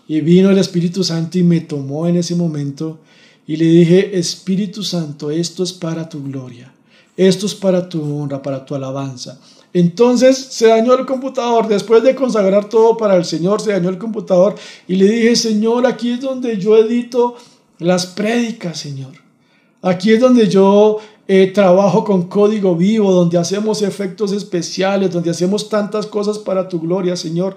y 0.06 0.20
vino 0.20 0.50
el 0.50 0.58
Espíritu 0.58 1.02
Santo 1.02 1.38
y 1.38 1.42
me 1.42 1.60
tomó 1.60 2.06
en 2.06 2.16
ese 2.16 2.34
momento 2.34 2.98
y 3.46 3.56
le 3.56 3.66
dije, 3.66 4.18
Espíritu 4.18 4.82
Santo, 4.82 5.30
esto 5.30 5.62
es 5.62 5.72
para 5.72 6.08
tu 6.08 6.22
gloria. 6.22 6.72
Esto 7.16 7.46
es 7.46 7.54
para 7.54 7.88
tu 7.88 8.02
honra, 8.02 8.42
para 8.42 8.64
tu 8.64 8.74
alabanza. 8.74 9.38
Entonces 9.74 10.38
se 10.38 10.68
dañó 10.68 10.94
el 10.94 11.04
computador. 11.04 11.66
Después 11.66 12.02
de 12.04 12.14
consagrar 12.14 12.68
todo 12.68 12.96
para 12.96 13.16
el 13.16 13.24
Señor, 13.24 13.60
se 13.60 13.72
dañó 13.72 13.90
el 13.90 13.98
computador. 13.98 14.54
Y 14.86 14.94
le 14.94 15.06
dije, 15.06 15.36
Señor, 15.36 15.84
aquí 15.86 16.12
es 16.12 16.20
donde 16.20 16.56
yo 16.58 16.76
edito 16.76 17.36
las 17.80 18.06
prédicas, 18.06 18.78
Señor. 18.78 19.12
Aquí 19.82 20.12
es 20.12 20.20
donde 20.20 20.48
yo 20.48 20.98
eh, 21.26 21.50
trabajo 21.52 22.04
con 22.04 22.28
código 22.28 22.76
vivo, 22.76 23.10
donde 23.12 23.36
hacemos 23.36 23.82
efectos 23.82 24.32
especiales, 24.32 25.10
donde 25.10 25.30
hacemos 25.30 25.68
tantas 25.68 26.06
cosas 26.06 26.38
para 26.38 26.68
tu 26.68 26.80
gloria, 26.80 27.16
Señor. 27.16 27.56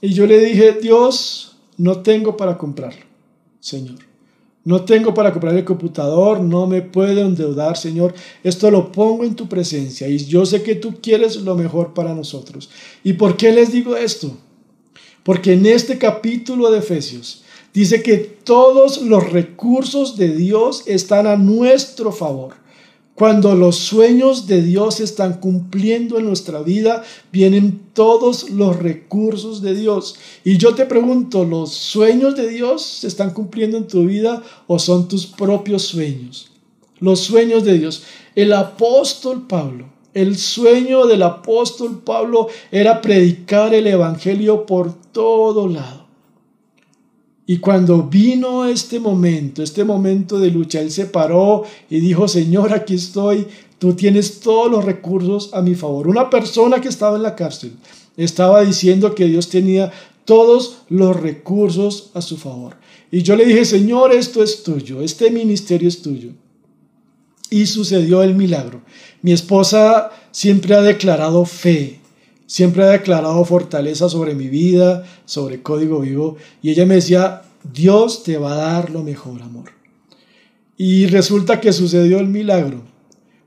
Y 0.00 0.12
yo 0.12 0.26
le 0.26 0.40
dije, 0.40 0.72
Dios, 0.82 1.56
no 1.76 2.02
tengo 2.02 2.36
para 2.36 2.58
comprarlo, 2.58 3.04
Señor. 3.60 4.11
No 4.64 4.84
tengo 4.84 5.12
para 5.12 5.32
comprar 5.32 5.56
el 5.56 5.64
computador, 5.64 6.40
no 6.40 6.68
me 6.68 6.82
puedo 6.82 7.20
endeudar, 7.20 7.76
Señor. 7.76 8.14
Esto 8.44 8.70
lo 8.70 8.92
pongo 8.92 9.24
en 9.24 9.34
tu 9.34 9.48
presencia 9.48 10.08
y 10.08 10.18
yo 10.18 10.46
sé 10.46 10.62
que 10.62 10.76
tú 10.76 11.00
quieres 11.02 11.36
lo 11.36 11.56
mejor 11.56 11.94
para 11.94 12.14
nosotros. 12.14 12.70
¿Y 13.02 13.14
por 13.14 13.36
qué 13.36 13.50
les 13.50 13.72
digo 13.72 13.96
esto? 13.96 14.30
Porque 15.24 15.54
en 15.54 15.66
este 15.66 15.98
capítulo 15.98 16.70
de 16.70 16.78
Efesios 16.78 17.42
dice 17.74 18.02
que 18.02 18.18
todos 18.18 19.02
los 19.02 19.32
recursos 19.32 20.16
de 20.16 20.28
Dios 20.28 20.84
están 20.86 21.26
a 21.26 21.36
nuestro 21.36 22.12
favor. 22.12 22.61
Cuando 23.14 23.54
los 23.54 23.76
sueños 23.76 24.46
de 24.46 24.62
Dios 24.62 24.96
se 24.96 25.04
están 25.04 25.34
cumpliendo 25.34 26.18
en 26.18 26.24
nuestra 26.24 26.62
vida, 26.62 27.04
vienen 27.30 27.82
todos 27.92 28.48
los 28.48 28.76
recursos 28.76 29.60
de 29.60 29.74
Dios. 29.74 30.16
Y 30.44 30.56
yo 30.56 30.74
te 30.74 30.86
pregunto, 30.86 31.44
¿los 31.44 31.72
sueños 31.72 32.36
de 32.36 32.48
Dios 32.48 32.82
se 32.82 33.08
están 33.08 33.32
cumpliendo 33.32 33.76
en 33.76 33.86
tu 33.86 34.06
vida 34.06 34.42
o 34.66 34.78
son 34.78 35.08
tus 35.08 35.26
propios 35.26 35.82
sueños? 35.82 36.50
Los 37.00 37.20
sueños 37.20 37.64
de 37.64 37.78
Dios. 37.78 38.02
El 38.34 38.54
apóstol 38.54 39.46
Pablo, 39.46 39.90
el 40.14 40.38
sueño 40.38 41.06
del 41.06 41.22
apóstol 41.22 42.00
Pablo 42.02 42.48
era 42.70 43.02
predicar 43.02 43.74
el 43.74 43.86
Evangelio 43.88 44.64
por 44.64 44.94
todo 45.12 45.68
lado. 45.68 46.01
Y 47.52 47.58
cuando 47.58 48.04
vino 48.04 48.64
este 48.64 48.98
momento, 48.98 49.62
este 49.62 49.84
momento 49.84 50.38
de 50.38 50.50
lucha, 50.50 50.80
él 50.80 50.90
se 50.90 51.04
paró 51.04 51.64
y 51.90 52.00
dijo, 52.00 52.26
Señor, 52.26 52.72
aquí 52.72 52.94
estoy, 52.94 53.46
tú 53.78 53.92
tienes 53.92 54.40
todos 54.40 54.70
los 54.70 54.82
recursos 54.82 55.50
a 55.52 55.60
mi 55.60 55.74
favor. 55.74 56.08
Una 56.08 56.30
persona 56.30 56.80
que 56.80 56.88
estaba 56.88 57.14
en 57.16 57.22
la 57.22 57.36
cárcel 57.36 57.72
estaba 58.16 58.62
diciendo 58.62 59.14
que 59.14 59.26
Dios 59.26 59.50
tenía 59.50 59.92
todos 60.24 60.78
los 60.88 61.14
recursos 61.14 62.10
a 62.14 62.22
su 62.22 62.38
favor. 62.38 62.78
Y 63.10 63.20
yo 63.20 63.36
le 63.36 63.44
dije, 63.44 63.66
Señor, 63.66 64.14
esto 64.14 64.42
es 64.42 64.62
tuyo, 64.62 65.02
este 65.02 65.30
ministerio 65.30 65.88
es 65.88 66.00
tuyo. 66.00 66.30
Y 67.50 67.66
sucedió 67.66 68.22
el 68.22 68.34
milagro. 68.34 68.80
Mi 69.20 69.32
esposa 69.32 70.10
siempre 70.30 70.74
ha 70.74 70.80
declarado 70.80 71.44
fe, 71.44 72.00
siempre 72.52 72.84
ha 72.84 72.88
declarado 72.88 73.42
fortaleza 73.46 74.10
sobre 74.10 74.34
mi 74.34 74.48
vida, 74.48 75.06
sobre 75.24 75.62
código 75.62 76.00
vivo, 76.00 76.36
y 76.60 76.68
ella 76.68 76.84
me 76.84 76.96
decía, 76.96 77.44
Dios 77.72 78.24
te 78.24 78.36
va 78.36 78.52
a 78.52 78.56
dar 78.56 78.90
lo 78.90 79.02
mejor, 79.02 79.40
amor. 79.40 79.70
Y 80.76 81.06
resulta 81.06 81.60
que 81.60 81.72
sucedió 81.72 82.18
el 82.18 82.26
milagro. 82.26 82.82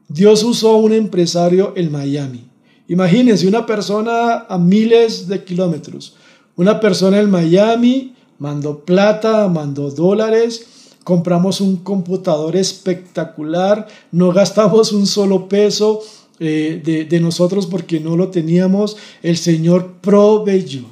Dios 0.08 0.44
usó 0.44 0.78
un 0.78 0.92
empresario 0.92 1.74
en 1.76 1.92
Miami. 1.92 2.50
Imagínense 2.88 3.48
una 3.48 3.68
persona 3.68 4.48
a 4.50 4.58
miles 4.58 5.28
de 5.28 5.44
kilómetros. 5.44 6.16
Una 6.56 6.80
persona 6.80 7.20
en 7.20 7.30
Miami 7.30 8.16
mandó 8.40 8.86
plata, 8.86 9.48
mandó 9.50 9.92
dólares, 9.92 10.66
compramos 11.04 11.62
un 11.62 11.78
computador 11.78 12.56
espectacular, 12.56 13.88
no 14.12 14.32
gastamos 14.32 14.92
un 14.94 15.06
solo 15.06 15.48
peso, 15.48 16.02
eh, 16.40 16.82
de, 16.84 17.06
de 17.06 17.20
nosotros 17.20 17.66
porque 17.66 18.00
no 18.00 18.16
lo 18.18 18.30
teníamos, 18.30 18.98
el 19.24 19.38
Señor 19.38 19.96
proveyó. 20.02 20.86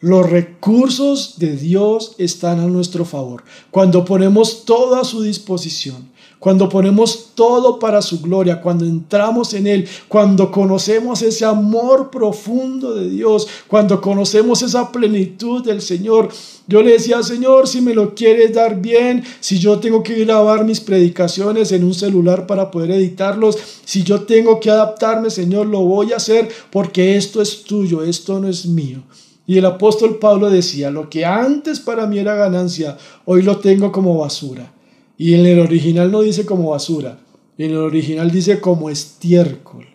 Los 0.00 0.28
recursos 0.28 1.38
de 1.38 1.56
Dios 1.56 2.14
están 2.18 2.60
a 2.60 2.66
nuestro 2.66 3.04
favor. 3.04 3.44
Cuando 3.70 4.04
ponemos 4.04 4.64
todo 4.64 4.96
a 4.96 5.04
su 5.04 5.22
disposición, 5.22 6.10
cuando 6.46 6.68
ponemos 6.68 7.30
todo 7.34 7.80
para 7.80 8.00
su 8.00 8.20
gloria, 8.20 8.60
cuando 8.60 8.84
entramos 8.84 9.52
en 9.52 9.66
Él, 9.66 9.88
cuando 10.06 10.52
conocemos 10.52 11.20
ese 11.22 11.44
amor 11.44 12.08
profundo 12.08 12.94
de 12.94 13.10
Dios, 13.10 13.48
cuando 13.66 14.00
conocemos 14.00 14.62
esa 14.62 14.92
plenitud 14.92 15.64
del 15.64 15.82
Señor. 15.82 16.28
Yo 16.68 16.82
le 16.82 16.92
decía, 16.92 17.20
Señor, 17.24 17.66
si 17.66 17.80
me 17.80 17.94
lo 17.94 18.14
quieres 18.14 18.54
dar 18.54 18.80
bien, 18.80 19.24
si 19.40 19.58
yo 19.58 19.80
tengo 19.80 20.04
que 20.04 20.24
grabar 20.24 20.64
mis 20.64 20.78
predicaciones 20.78 21.72
en 21.72 21.82
un 21.82 21.94
celular 21.94 22.46
para 22.46 22.70
poder 22.70 22.92
editarlos, 22.92 23.58
si 23.84 24.04
yo 24.04 24.20
tengo 24.20 24.60
que 24.60 24.70
adaptarme, 24.70 25.30
Señor, 25.30 25.66
lo 25.66 25.80
voy 25.80 26.12
a 26.12 26.18
hacer 26.18 26.48
porque 26.70 27.16
esto 27.16 27.42
es 27.42 27.64
tuyo, 27.64 28.04
esto 28.04 28.38
no 28.38 28.46
es 28.46 28.66
mío. 28.66 29.02
Y 29.48 29.58
el 29.58 29.66
apóstol 29.66 30.20
Pablo 30.20 30.48
decía, 30.48 30.92
lo 30.92 31.10
que 31.10 31.24
antes 31.24 31.80
para 31.80 32.06
mí 32.06 32.20
era 32.20 32.36
ganancia, 32.36 32.96
hoy 33.24 33.42
lo 33.42 33.58
tengo 33.58 33.90
como 33.90 34.16
basura. 34.16 34.75
Y 35.18 35.34
en 35.34 35.46
el 35.46 35.60
original 35.60 36.10
no 36.10 36.22
dice 36.22 36.44
como 36.44 36.70
basura, 36.70 37.18
en 37.58 37.70
el 37.70 37.78
original 37.78 38.30
dice 38.30 38.60
como 38.60 38.90
estiércol, 38.90 39.86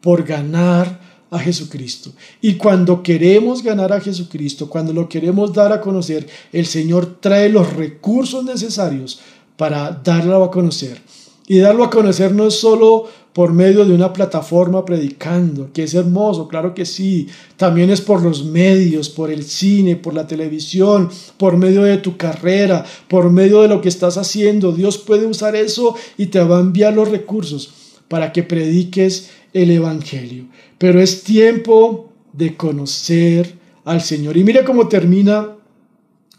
por 0.00 0.24
ganar 0.24 1.00
a 1.30 1.38
Jesucristo. 1.38 2.12
Y 2.40 2.54
cuando 2.54 3.02
queremos 3.02 3.62
ganar 3.62 3.92
a 3.92 4.00
Jesucristo, 4.00 4.68
cuando 4.68 4.92
lo 4.92 5.08
queremos 5.08 5.52
dar 5.52 5.72
a 5.72 5.80
conocer, 5.80 6.26
el 6.52 6.66
Señor 6.66 7.18
trae 7.20 7.48
los 7.48 7.72
recursos 7.72 8.44
necesarios 8.44 9.20
para 9.56 9.90
darlo 9.90 10.44
a 10.44 10.50
conocer. 10.50 11.00
Y 11.46 11.58
darlo 11.58 11.84
a 11.84 11.90
conocer 11.90 12.32
no 12.32 12.46
es 12.46 12.54
solo 12.54 13.06
por 13.32 13.52
medio 13.52 13.84
de 13.84 13.94
una 13.94 14.12
plataforma 14.12 14.84
predicando, 14.84 15.70
que 15.72 15.84
es 15.84 15.94
hermoso, 15.94 16.48
claro 16.48 16.74
que 16.74 16.84
sí. 16.84 17.28
También 17.56 17.90
es 17.90 18.00
por 18.00 18.22
los 18.22 18.44
medios, 18.44 19.08
por 19.08 19.30
el 19.30 19.44
cine, 19.44 19.96
por 19.96 20.12
la 20.12 20.26
televisión, 20.26 21.08
por 21.38 21.56
medio 21.56 21.82
de 21.82 21.96
tu 21.98 22.16
carrera, 22.16 22.84
por 23.08 23.30
medio 23.30 23.62
de 23.62 23.68
lo 23.68 23.80
que 23.80 23.88
estás 23.88 24.18
haciendo. 24.18 24.72
Dios 24.72 24.98
puede 24.98 25.26
usar 25.26 25.56
eso 25.56 25.94
y 26.18 26.26
te 26.26 26.40
va 26.40 26.58
a 26.58 26.60
enviar 26.60 26.92
los 26.92 27.08
recursos 27.08 27.72
para 28.08 28.32
que 28.32 28.42
prediques 28.42 29.30
el 29.54 29.70
Evangelio. 29.70 30.44
Pero 30.76 31.00
es 31.00 31.22
tiempo 31.22 32.10
de 32.34 32.56
conocer 32.56 33.54
al 33.84 34.02
Señor. 34.02 34.36
Y 34.36 34.44
mira 34.44 34.64
cómo 34.64 34.88
termina 34.88 35.56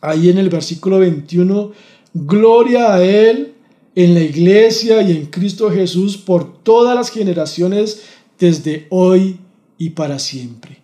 ahí 0.01 0.29
en 0.29 0.37
el 0.37 0.49
versículo 0.49 0.99
21, 0.99 1.71
gloria 2.13 2.93
a 2.93 3.03
Él 3.03 3.53
en 3.95 4.13
la 4.13 4.21
iglesia 4.21 5.01
y 5.01 5.11
en 5.11 5.25
Cristo 5.27 5.69
Jesús 5.69 6.17
por 6.17 6.63
todas 6.63 6.95
las 6.95 7.09
generaciones 7.09 8.01
desde 8.39 8.87
hoy 8.89 9.39
y 9.77 9.91
para 9.91 10.19
siempre. 10.19 10.83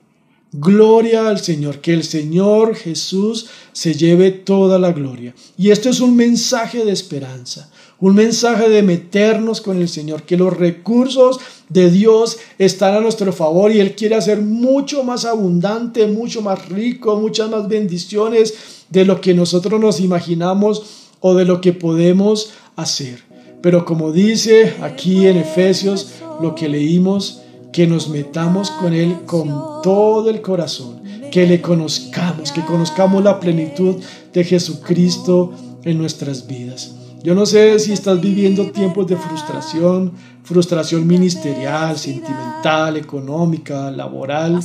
Gloria 0.52 1.30
al 1.30 1.40
Señor, 1.40 1.80
que 1.80 1.94
el 1.94 2.04
Señor 2.04 2.76
Jesús 2.76 3.48
se 3.72 3.94
lleve 3.94 4.32
toda 4.32 4.80
la 4.80 4.92
gloria. 4.92 5.36
Y 5.58 5.70
esto 5.70 5.90
es 5.90 6.00
un 6.00 6.16
mensaje 6.16 6.84
de 6.84 6.92
esperanza, 6.92 7.70
un 8.00 8.16
mensaje 8.16 8.68
de 8.68 8.82
meternos 8.82 9.62
con 9.62 9.80
el 9.80 9.88
Señor, 9.88 10.24
que 10.24 10.38
los 10.38 10.58
recursos 10.58 11.40
de 11.70 11.92
Dios 11.92 12.40
están 12.58 12.96
a 12.96 13.00
nuestro 13.00 13.32
favor 13.32 13.72
y 13.72 13.80
Él 13.80 13.96
quiere 13.96 14.16
hacer 14.16 14.42
mucho 14.42 15.04
más 15.04 15.24
abundante, 15.24 16.08
mucho 16.08 16.42
más 16.42 16.68
rico, 16.68 17.20
muchas 17.20 17.48
más 17.52 17.68
bendiciones 17.68 18.56
de 18.90 19.06
lo 19.06 19.22
que 19.22 19.36
nosotros 19.36 19.80
nos 19.80 20.00
imaginamos 20.00 21.09
o 21.20 21.36
de 21.36 21.46
lo 21.46 21.62
que 21.62 21.74
podemos 21.74 22.54
hacer. 22.76 23.24
Pero 23.62 23.86
como 23.86 24.12
dice 24.12 24.76
aquí 24.82 25.28
en 25.28 25.38
Efesios, 25.38 26.14
lo 26.42 26.56
que 26.56 26.70
leímos, 26.70 27.42
que 27.72 27.88
nos 27.88 28.10
metamos 28.10 28.72
con 28.72 28.94
Él 28.94 29.20
con 29.26 29.50
todo 29.84 30.30
el 30.30 30.42
corazón, 30.42 31.02
que 31.32 31.46
le 31.46 31.62
conozcamos, 31.62 32.52
que 32.52 32.66
conozcamos 32.66 33.24
la 33.24 33.40
plenitud 33.40 33.96
de 34.34 34.44
Jesucristo 34.44 35.54
en 35.84 35.98
nuestras 35.98 36.48
vidas. 36.48 36.96
Yo 37.22 37.36
no 37.36 37.46
sé 37.46 37.78
si 37.80 37.92
estás 37.92 38.22
viviendo 38.22 38.72
tiempos 38.72 39.06
de 39.08 39.18
frustración, 39.18 40.14
frustración 40.44 41.06
ministerial, 41.06 41.98
sentimental, 41.98 42.96
económica, 42.96 43.92
laboral. 43.92 44.60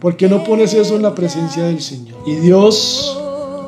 ¿Por 0.00 0.16
qué 0.16 0.28
no 0.28 0.42
pones 0.42 0.74
eso 0.74 0.96
en 0.96 1.02
la 1.02 1.14
presencia 1.14 1.62
del 1.62 1.80
Señor? 1.80 2.18
Y 2.26 2.34
Dios, 2.34 3.21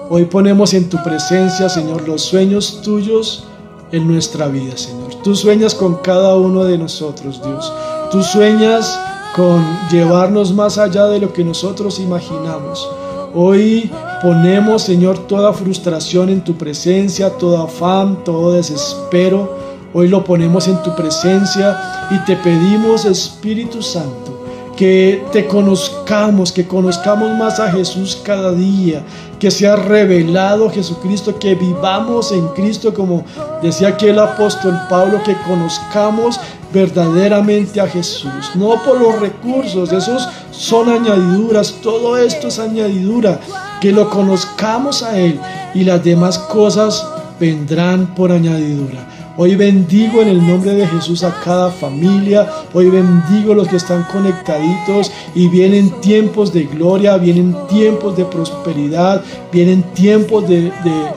hoy 0.08 0.24
ponemos 0.26 0.74
en 0.74 0.88
tu 0.88 1.02
presencia, 1.02 1.68
Señor, 1.68 2.06
los 2.06 2.22
sueños 2.22 2.80
tuyos 2.82 3.44
en 3.92 4.08
nuestra 4.08 4.48
vida, 4.48 4.76
Señor. 4.76 5.14
Tú 5.22 5.34
sueñas 5.34 5.74
con 5.74 5.96
cada 5.96 6.36
uno 6.36 6.64
de 6.64 6.78
nosotros, 6.78 7.40
Dios. 7.42 7.72
Tú 8.10 8.22
sueñas 8.22 8.98
con 9.34 9.64
llevarnos 9.90 10.52
más 10.52 10.78
allá 10.78 11.06
de 11.06 11.20
lo 11.20 11.32
que 11.32 11.44
nosotros 11.44 11.98
imaginamos. 11.98 12.88
Hoy 13.34 13.90
ponemos, 14.22 14.82
Señor, 14.82 15.26
toda 15.26 15.52
frustración 15.52 16.28
en 16.28 16.44
tu 16.44 16.54
presencia, 16.54 17.30
todo 17.30 17.62
afán, 17.62 18.22
todo 18.24 18.52
desespero. 18.52 19.56
Hoy 19.92 20.08
lo 20.08 20.24
ponemos 20.24 20.68
en 20.68 20.80
tu 20.82 20.94
presencia 20.94 22.08
y 22.10 22.18
te 22.24 22.36
pedimos, 22.36 23.04
Espíritu 23.04 23.82
Santo, 23.82 24.33
que 24.76 25.24
te 25.32 25.46
conozcamos, 25.46 26.52
que 26.52 26.66
conozcamos 26.66 27.30
más 27.36 27.60
a 27.60 27.70
Jesús 27.70 28.20
cada 28.24 28.52
día, 28.52 29.02
que 29.38 29.50
sea 29.50 29.76
revelado 29.76 30.70
Jesucristo, 30.70 31.38
que 31.38 31.54
vivamos 31.54 32.32
en 32.32 32.48
Cristo, 32.48 32.92
como 32.92 33.24
decía 33.62 33.88
aquí 33.88 34.06
el 34.06 34.18
apóstol 34.18 34.78
Pablo, 34.88 35.22
que 35.24 35.36
conozcamos 35.46 36.40
verdaderamente 36.72 37.80
a 37.80 37.86
Jesús, 37.86 38.50
no 38.56 38.82
por 38.82 39.00
los 39.00 39.20
recursos, 39.20 39.92
esos 39.92 40.28
son 40.50 40.88
añadiduras, 40.88 41.74
todo 41.80 42.16
esto 42.16 42.48
es 42.48 42.58
añadidura, 42.58 43.38
que 43.80 43.92
lo 43.92 44.10
conozcamos 44.10 45.02
a 45.02 45.18
Él 45.18 45.38
y 45.74 45.84
las 45.84 46.02
demás 46.02 46.38
cosas 46.38 47.06
vendrán 47.38 48.14
por 48.14 48.32
añadidura. 48.32 49.13
Hoy 49.36 49.56
bendigo 49.56 50.22
en 50.22 50.28
el 50.28 50.46
nombre 50.46 50.74
de 50.74 50.86
Jesús 50.86 51.24
a 51.24 51.40
cada 51.40 51.68
familia. 51.68 52.48
Hoy 52.72 52.88
bendigo 52.88 53.52
a 53.52 53.56
los 53.56 53.66
que 53.66 53.78
están 53.78 54.04
conectaditos 54.04 55.10
y 55.34 55.48
vienen 55.48 55.90
tiempos 56.00 56.52
de 56.52 56.62
gloria, 56.66 57.16
vienen 57.16 57.56
tiempos 57.68 58.16
de 58.16 58.26
prosperidad, 58.26 59.24
vienen 59.50 59.82
tiempos 59.92 60.48
de, 60.48 60.72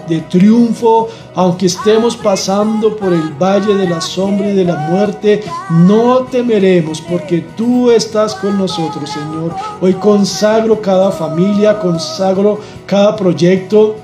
de 0.09 0.19
triunfo. 0.31 1.09
Aunque 1.35 1.67
estemos 1.67 2.17
pasando 2.17 2.97
por 2.97 3.13
el 3.13 3.33
valle 3.39 3.75
de 3.75 3.87
la 3.87 4.01
sombra 4.01 4.49
y 4.49 4.55
de 4.55 4.65
la 4.65 4.77
muerte, 4.89 5.43
no 5.69 6.21
temeremos 6.23 6.99
porque 7.01 7.41
tú 7.55 7.91
estás 7.91 8.33
con 8.33 8.57
nosotros, 8.57 9.11
Señor. 9.11 9.53
Hoy 9.79 9.93
consagro 9.93 10.81
cada 10.81 11.11
familia, 11.11 11.79
consagro 11.79 12.61
cada 12.87 13.15
proyecto. 13.15 13.95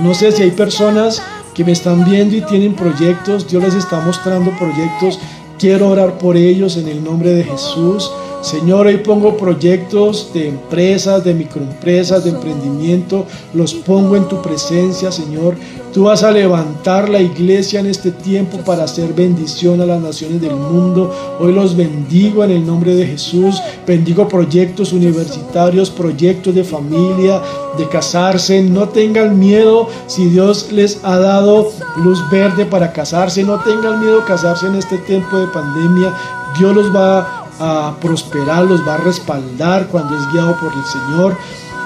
No 0.00 0.14
sé 0.14 0.30
si 0.30 0.42
hay 0.44 0.50
personas 0.52 1.20
que 1.54 1.64
me 1.64 1.72
están 1.72 2.04
viendo 2.04 2.36
y 2.36 2.40
tienen 2.42 2.74
proyectos, 2.74 3.48
Dios 3.48 3.62
les 3.62 3.74
está 3.74 4.00
mostrando 4.00 4.50
proyectos. 4.58 5.20
Quiero 5.58 5.90
orar 5.90 6.18
por 6.18 6.36
ellos 6.36 6.76
en 6.76 6.88
el 6.88 7.02
nombre 7.02 7.30
de 7.30 7.44
Jesús. 7.44 8.10
Señor, 8.44 8.86
hoy 8.86 8.98
pongo 8.98 9.38
proyectos 9.38 10.30
de 10.34 10.48
empresas, 10.48 11.24
de 11.24 11.32
microempresas, 11.32 12.24
de 12.24 12.30
emprendimiento, 12.30 13.24
los 13.54 13.72
pongo 13.72 14.16
en 14.16 14.28
tu 14.28 14.42
presencia, 14.42 15.10
Señor. 15.10 15.56
Tú 15.94 16.04
vas 16.04 16.22
a 16.22 16.30
levantar 16.30 17.08
la 17.08 17.22
iglesia 17.22 17.80
en 17.80 17.86
este 17.86 18.10
tiempo 18.10 18.58
para 18.58 18.84
hacer 18.84 19.14
bendición 19.14 19.80
a 19.80 19.86
las 19.86 19.98
naciones 19.98 20.42
del 20.42 20.56
mundo. 20.56 21.10
Hoy 21.40 21.54
los 21.54 21.74
bendigo 21.74 22.44
en 22.44 22.50
el 22.50 22.66
nombre 22.66 22.94
de 22.94 23.06
Jesús. 23.06 23.62
Bendigo 23.86 24.28
proyectos 24.28 24.92
universitarios, 24.92 25.88
proyectos 25.88 26.54
de 26.54 26.64
familia, 26.64 27.40
de 27.78 27.88
casarse. 27.88 28.60
No 28.62 28.90
tengan 28.90 29.38
miedo 29.38 29.88
si 30.06 30.26
Dios 30.26 30.70
les 30.70 31.02
ha 31.02 31.18
dado 31.18 31.70
luz 31.96 32.22
verde 32.30 32.66
para 32.66 32.92
casarse. 32.92 33.42
No 33.42 33.58
tengan 33.60 34.00
miedo 34.00 34.22
casarse 34.26 34.66
en 34.66 34.74
este 34.74 34.98
tiempo 34.98 35.38
de 35.38 35.46
pandemia. 35.46 36.12
Dios 36.58 36.74
los 36.74 36.94
va 36.94 37.20
a 37.20 37.43
a 37.58 37.96
prosperar, 38.00 38.64
los 38.64 38.86
va 38.86 38.94
a 38.94 38.98
respaldar 38.98 39.88
cuando 39.88 40.16
es 40.16 40.32
guiado 40.32 40.56
por 40.58 40.72
el 40.72 40.84
Señor. 40.84 41.36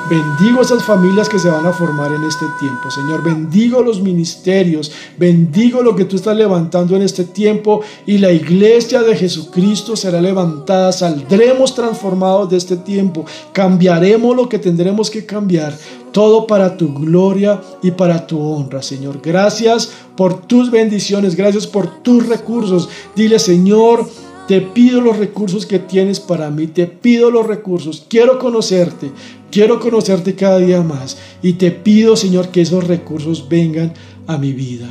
Bendigo 0.08 0.62
esas 0.62 0.84
familias 0.84 1.28
que 1.28 1.38
se 1.38 1.50
van 1.50 1.66
a 1.66 1.72
formar 1.72 2.10
en 2.12 2.24
este 2.24 2.46
tiempo, 2.58 2.90
Señor. 2.90 3.22
Bendigo 3.22 3.82
los 3.82 4.00
ministerios, 4.00 4.90
bendigo 5.18 5.82
lo 5.82 5.94
que 5.94 6.06
tú 6.06 6.16
estás 6.16 6.34
levantando 6.34 6.96
en 6.96 7.02
este 7.02 7.24
tiempo 7.24 7.82
y 8.06 8.16
la 8.16 8.32
iglesia 8.32 9.02
de 9.02 9.14
Jesucristo 9.14 9.96
será 9.96 10.22
levantada. 10.22 10.92
Saldremos 10.92 11.74
transformados 11.74 12.48
de 12.48 12.56
este 12.56 12.78
tiempo, 12.78 13.26
cambiaremos 13.52 14.34
lo 14.34 14.48
que 14.48 14.58
tendremos 14.58 15.10
que 15.10 15.26
cambiar. 15.26 15.76
Todo 16.10 16.46
para 16.46 16.78
tu 16.78 16.94
gloria 16.94 17.60
y 17.82 17.90
para 17.90 18.26
tu 18.26 18.40
honra, 18.40 18.80
Señor. 18.80 19.20
Gracias 19.22 19.90
por 20.16 20.40
tus 20.40 20.70
bendiciones, 20.70 21.36
gracias 21.36 21.66
por 21.66 22.02
tus 22.02 22.26
recursos. 22.26 22.88
Dile, 23.14 23.38
Señor, 23.38 24.08
te 24.48 24.62
pido 24.62 25.02
los 25.02 25.18
recursos 25.18 25.66
que 25.66 25.78
tienes 25.78 26.20
para 26.20 26.50
mí, 26.50 26.68
te 26.68 26.86
pido 26.86 27.30
los 27.30 27.46
recursos. 27.46 28.06
Quiero 28.08 28.38
conocerte, 28.38 29.10
quiero 29.50 29.78
conocerte 29.78 30.34
cada 30.34 30.58
día 30.58 30.80
más. 30.80 31.18
Y 31.42 31.52
te 31.52 31.70
pido, 31.70 32.16
Señor, 32.16 32.48
que 32.48 32.62
esos 32.62 32.84
recursos 32.84 33.46
vengan 33.46 33.92
a 34.26 34.38
mi 34.38 34.54
vida. 34.54 34.90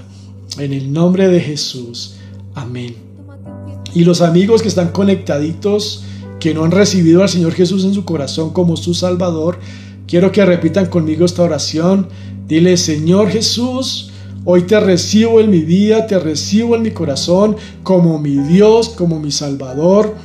En 0.60 0.74
el 0.74 0.94
nombre 0.94 1.28
de 1.28 1.40
Jesús. 1.40 2.18
Amén. 2.54 2.96
Y 3.96 4.04
los 4.04 4.22
amigos 4.22 4.62
que 4.62 4.68
están 4.68 4.92
conectaditos, 4.92 6.04
que 6.40 6.54
no 6.54 6.64
han 6.64 6.72
recibido 6.72 7.24
al 7.24 7.30
Señor 7.30 7.54
Jesús 7.54 7.84
en 7.84 7.96
su 7.96 8.06
corazón 8.06 8.52
como 8.52 8.78
su 8.78 8.94
Salvador, 8.94 9.58
quiero 10.06 10.32
que 10.32 10.46
repitan 10.46 10.86
conmigo 10.86 11.26
esta 11.26 11.42
oración. 11.42 12.10
Dile, 12.48 12.78
Señor 12.78 13.30
Jesús, 13.30 14.12
Hoy 14.50 14.62
te 14.62 14.80
recibo 14.80 15.42
en 15.42 15.50
mi 15.50 15.60
vida, 15.60 16.08
te 16.08 16.18
recibo 16.18 16.78
en 16.78 16.82
mi 16.82 16.92
corazón 16.92 17.58
como 17.84 18.18
mi 18.18 18.38
Dios, 18.38 18.88
como 18.88 19.20
mi 19.20 19.30
Salvador, 19.30 20.16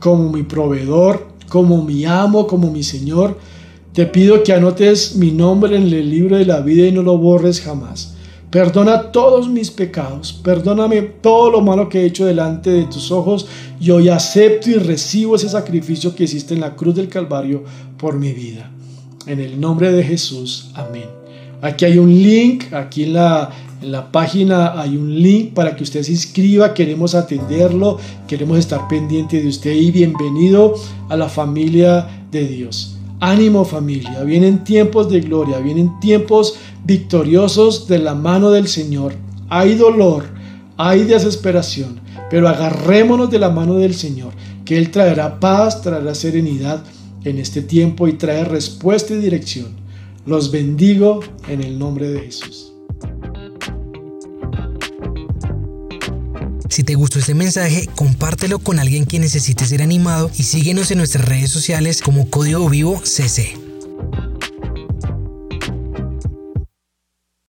como 0.00 0.32
mi 0.32 0.42
proveedor, 0.42 1.28
como 1.48 1.84
mi 1.84 2.04
amo, 2.04 2.48
como 2.48 2.72
mi 2.72 2.82
Señor. 2.82 3.38
Te 3.92 4.06
pido 4.06 4.42
que 4.42 4.52
anotes 4.52 5.14
mi 5.14 5.30
nombre 5.30 5.76
en 5.76 5.84
el 5.84 6.10
libro 6.10 6.36
de 6.36 6.44
la 6.44 6.58
vida 6.58 6.88
y 6.88 6.90
no 6.90 7.02
lo 7.02 7.18
borres 7.18 7.60
jamás. 7.60 8.16
Perdona 8.50 9.12
todos 9.12 9.48
mis 9.48 9.70
pecados, 9.70 10.32
perdóname 10.32 11.00
todo 11.02 11.48
lo 11.48 11.60
malo 11.60 11.88
que 11.88 12.00
he 12.00 12.06
hecho 12.06 12.26
delante 12.26 12.70
de 12.70 12.86
tus 12.86 13.12
ojos 13.12 13.46
y 13.78 13.92
hoy 13.92 14.08
acepto 14.08 14.70
y 14.70 14.74
recibo 14.74 15.36
ese 15.36 15.48
sacrificio 15.48 16.16
que 16.16 16.24
hiciste 16.24 16.52
en 16.52 16.62
la 16.62 16.74
cruz 16.74 16.96
del 16.96 17.06
Calvario 17.06 17.62
por 17.96 18.18
mi 18.18 18.32
vida. 18.32 18.72
En 19.28 19.38
el 19.38 19.60
nombre 19.60 19.92
de 19.92 20.02
Jesús, 20.02 20.72
amén. 20.74 21.17
Aquí 21.60 21.84
hay 21.84 21.98
un 21.98 22.08
link, 22.08 22.72
aquí 22.72 23.02
en 23.02 23.14
la, 23.14 23.50
en 23.82 23.90
la 23.90 24.12
página 24.12 24.80
hay 24.80 24.96
un 24.96 25.20
link 25.20 25.54
para 25.54 25.74
que 25.74 25.82
usted 25.82 26.04
se 26.04 26.12
inscriba, 26.12 26.72
queremos 26.72 27.16
atenderlo, 27.16 27.98
queremos 28.28 28.58
estar 28.58 28.86
pendiente 28.86 29.42
de 29.42 29.48
usted 29.48 29.72
y 29.72 29.90
bienvenido 29.90 30.74
a 31.08 31.16
la 31.16 31.28
familia 31.28 32.26
de 32.30 32.46
Dios. 32.46 32.96
Ánimo 33.18 33.64
familia, 33.64 34.22
vienen 34.22 34.62
tiempos 34.62 35.10
de 35.10 35.20
gloria, 35.20 35.58
vienen 35.58 35.98
tiempos 35.98 36.54
victoriosos 36.84 37.88
de 37.88 37.98
la 37.98 38.14
mano 38.14 38.52
del 38.52 38.68
Señor. 38.68 39.14
Hay 39.48 39.74
dolor, 39.74 40.26
hay 40.76 41.02
desesperación, 41.02 41.98
pero 42.30 42.48
agarrémonos 42.48 43.32
de 43.32 43.40
la 43.40 43.50
mano 43.50 43.74
del 43.74 43.94
Señor, 43.94 44.32
que 44.64 44.78
Él 44.78 44.92
traerá 44.92 45.40
paz, 45.40 45.82
traerá 45.82 46.14
serenidad 46.14 46.84
en 47.24 47.38
este 47.38 47.62
tiempo 47.62 48.06
y 48.06 48.12
trae 48.12 48.44
respuesta 48.44 49.12
y 49.14 49.16
dirección. 49.16 49.87
Los 50.28 50.50
bendigo 50.50 51.20
en 51.48 51.62
el 51.62 51.78
nombre 51.78 52.10
de 52.10 52.20
Jesús. 52.20 52.74
Si 56.68 56.84
te 56.84 56.96
gustó 56.96 57.18
este 57.18 57.32
mensaje, 57.32 57.88
compártelo 57.96 58.58
con 58.58 58.78
alguien 58.78 59.06
que 59.06 59.18
necesite 59.18 59.64
ser 59.64 59.80
animado 59.80 60.30
y 60.36 60.42
síguenos 60.42 60.90
en 60.90 60.98
nuestras 60.98 61.24
redes 61.24 61.50
sociales 61.50 62.02
como 62.02 62.28
Código 62.28 62.68
Vivo 62.68 63.00
CC. 63.02 63.67